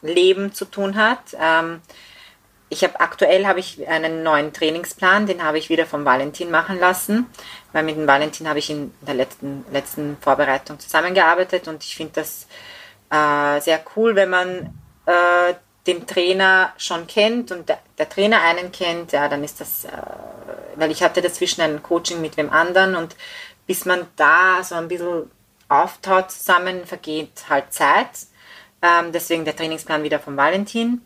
[0.00, 1.36] Leben zu tun hat.
[1.40, 1.80] Ähm,
[2.68, 6.78] ich habe aktuell habe ich einen neuen Trainingsplan, den habe ich wieder vom Valentin machen
[6.78, 7.26] lassen,
[7.72, 12.12] weil mit dem Valentin habe ich in der letzten, letzten Vorbereitung zusammengearbeitet und ich finde
[12.20, 12.46] das
[13.10, 15.54] äh, sehr cool, wenn man äh,
[15.86, 19.90] den Trainer schon kennt und der, der, Trainer einen kennt, ja, dann ist das, äh,
[20.76, 23.16] weil ich hatte dazwischen ein Coaching mit wem anderen und
[23.66, 25.30] bis man da so ein bisschen
[25.68, 28.10] auftaut zusammen, vergeht halt Zeit.
[28.82, 31.02] Ähm, deswegen der Trainingsplan wieder von Valentin.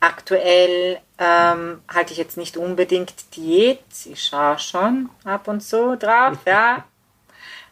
[0.00, 3.84] Aktuell ähm, halte ich jetzt nicht unbedingt Diät.
[4.04, 6.84] Ich schaue schon ab und zu drauf, ja.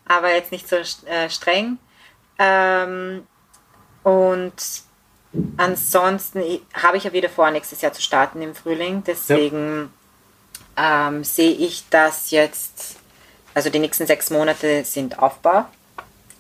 [0.07, 1.79] Aber jetzt nicht so äh, streng.
[2.39, 3.27] Ähm,
[4.03, 4.55] und
[5.57, 6.43] Ansonsten
[6.75, 9.05] habe ich ja wieder vor, nächstes Jahr zu starten im Frühling.
[9.07, 9.93] Deswegen
[10.77, 11.09] ja.
[11.09, 12.97] ähm, sehe ich das jetzt,
[13.55, 15.67] also die nächsten sechs Monate sind Aufbau.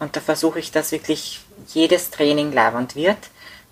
[0.01, 3.19] und da versuche ich, dass wirklich jedes Training leibend wird,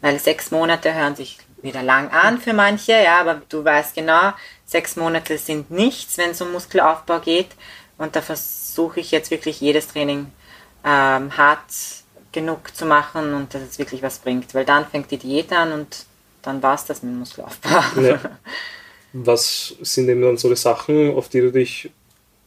[0.00, 4.32] weil sechs Monate hören sich wieder lang an für manche, ja, aber du weißt genau,
[4.64, 7.48] sechs Monate sind nichts, wenn es um Muskelaufbau geht.
[7.96, 10.30] Und da versuche ich jetzt wirklich jedes Training
[10.84, 11.64] ähm, hart
[12.32, 14.54] genug zu machen und dass es wirklich was bringt.
[14.54, 16.06] Weil dann fängt die Diät an und
[16.42, 18.00] dann war es das mit dem Muskelaufbau.
[18.00, 18.20] Ja.
[19.12, 21.90] Was sind eben dann so die Sachen, auf die du dich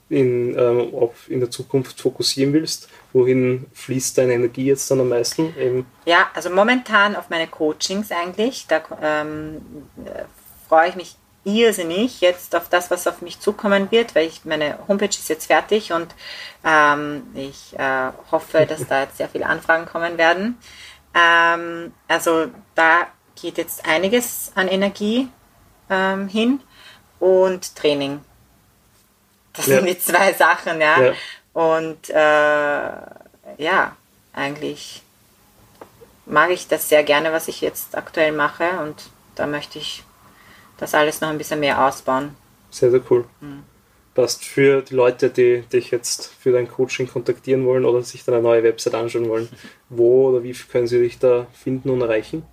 [0.09, 2.88] in, ähm, auf, in der Zukunft fokussieren willst?
[3.13, 5.55] Wohin fließt deine Energie jetzt dann am meisten?
[5.57, 5.86] Eben?
[6.05, 8.67] Ja, also momentan auf meine Coachings eigentlich.
[8.67, 9.61] Da ähm,
[10.69, 14.77] freue ich mich irrsinnig jetzt auf das, was auf mich zukommen wird, weil ich meine
[14.87, 16.13] Homepage ist jetzt fertig und
[16.63, 20.57] ähm, ich äh, hoffe, dass da jetzt sehr viele Anfragen kommen werden.
[21.15, 25.29] Ähm, also da geht jetzt einiges an Energie
[25.89, 26.61] ähm, hin
[27.19, 28.21] und Training.
[29.53, 29.77] Das ja.
[29.77, 31.01] sind die zwei Sachen, ja.
[31.01, 31.13] ja.
[31.53, 32.91] Und äh,
[33.57, 33.95] ja,
[34.33, 35.01] eigentlich
[36.25, 39.03] mag ich das sehr gerne, was ich jetzt aktuell mache und
[39.35, 40.03] da möchte ich
[40.82, 42.36] das alles noch ein bisschen mehr ausbauen.
[42.69, 43.25] Sehr, sehr cool.
[43.39, 43.63] Mhm.
[44.13, 48.41] Passt für die Leute, die dich jetzt für dein Coaching kontaktieren wollen oder sich deine
[48.41, 49.47] neue Website anschauen wollen,
[49.89, 52.43] wo oder wie können sie dich da finden und erreichen?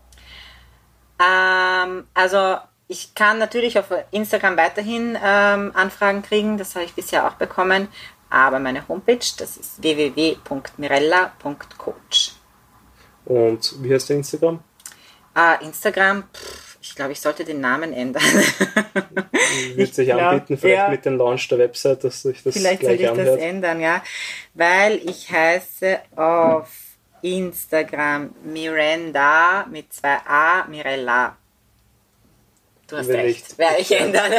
[1.18, 7.26] Ähm, also ich kann natürlich auf Instagram weiterhin ähm, Anfragen kriegen, das habe ich bisher
[7.26, 7.88] auch bekommen,
[8.30, 12.34] aber meine Homepage, das ist www.mirella.coach.
[13.24, 14.60] Und wie heißt der Instagram?
[15.36, 16.67] Uh, Instagram, pff,
[16.98, 18.22] glaube, ich sollte den Namen ändern.
[19.74, 20.88] Wird sich glaub, anbieten, vielleicht ja.
[20.88, 23.28] mit dem Launch der Website, dass sich das Vielleicht sollte ich anhört.
[23.28, 24.02] das ändern, ja.
[24.54, 26.68] Weil ich heiße auf
[27.22, 31.36] Instagram Miranda mit zwei A, Mirella.
[32.88, 34.32] Du hast Wenn recht, werde ich ändern.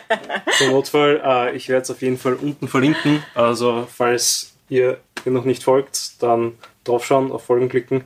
[0.58, 3.24] Zum Notfall, äh, ich werde es auf jeden Fall unten verlinken.
[3.34, 8.04] Also falls ihr, ihr noch nicht folgt, dann draufschauen, auf Folgen klicken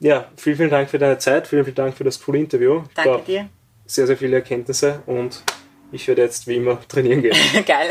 [0.00, 2.82] ja, vielen, vielen Dank für deine Zeit, vielen, vielen Dank für das coole Interview.
[2.94, 3.48] Danke dir.
[3.86, 5.44] Sehr, sehr viele Erkenntnisse und
[5.92, 7.36] ich werde jetzt wie immer trainieren gehen.
[7.66, 7.90] Geil.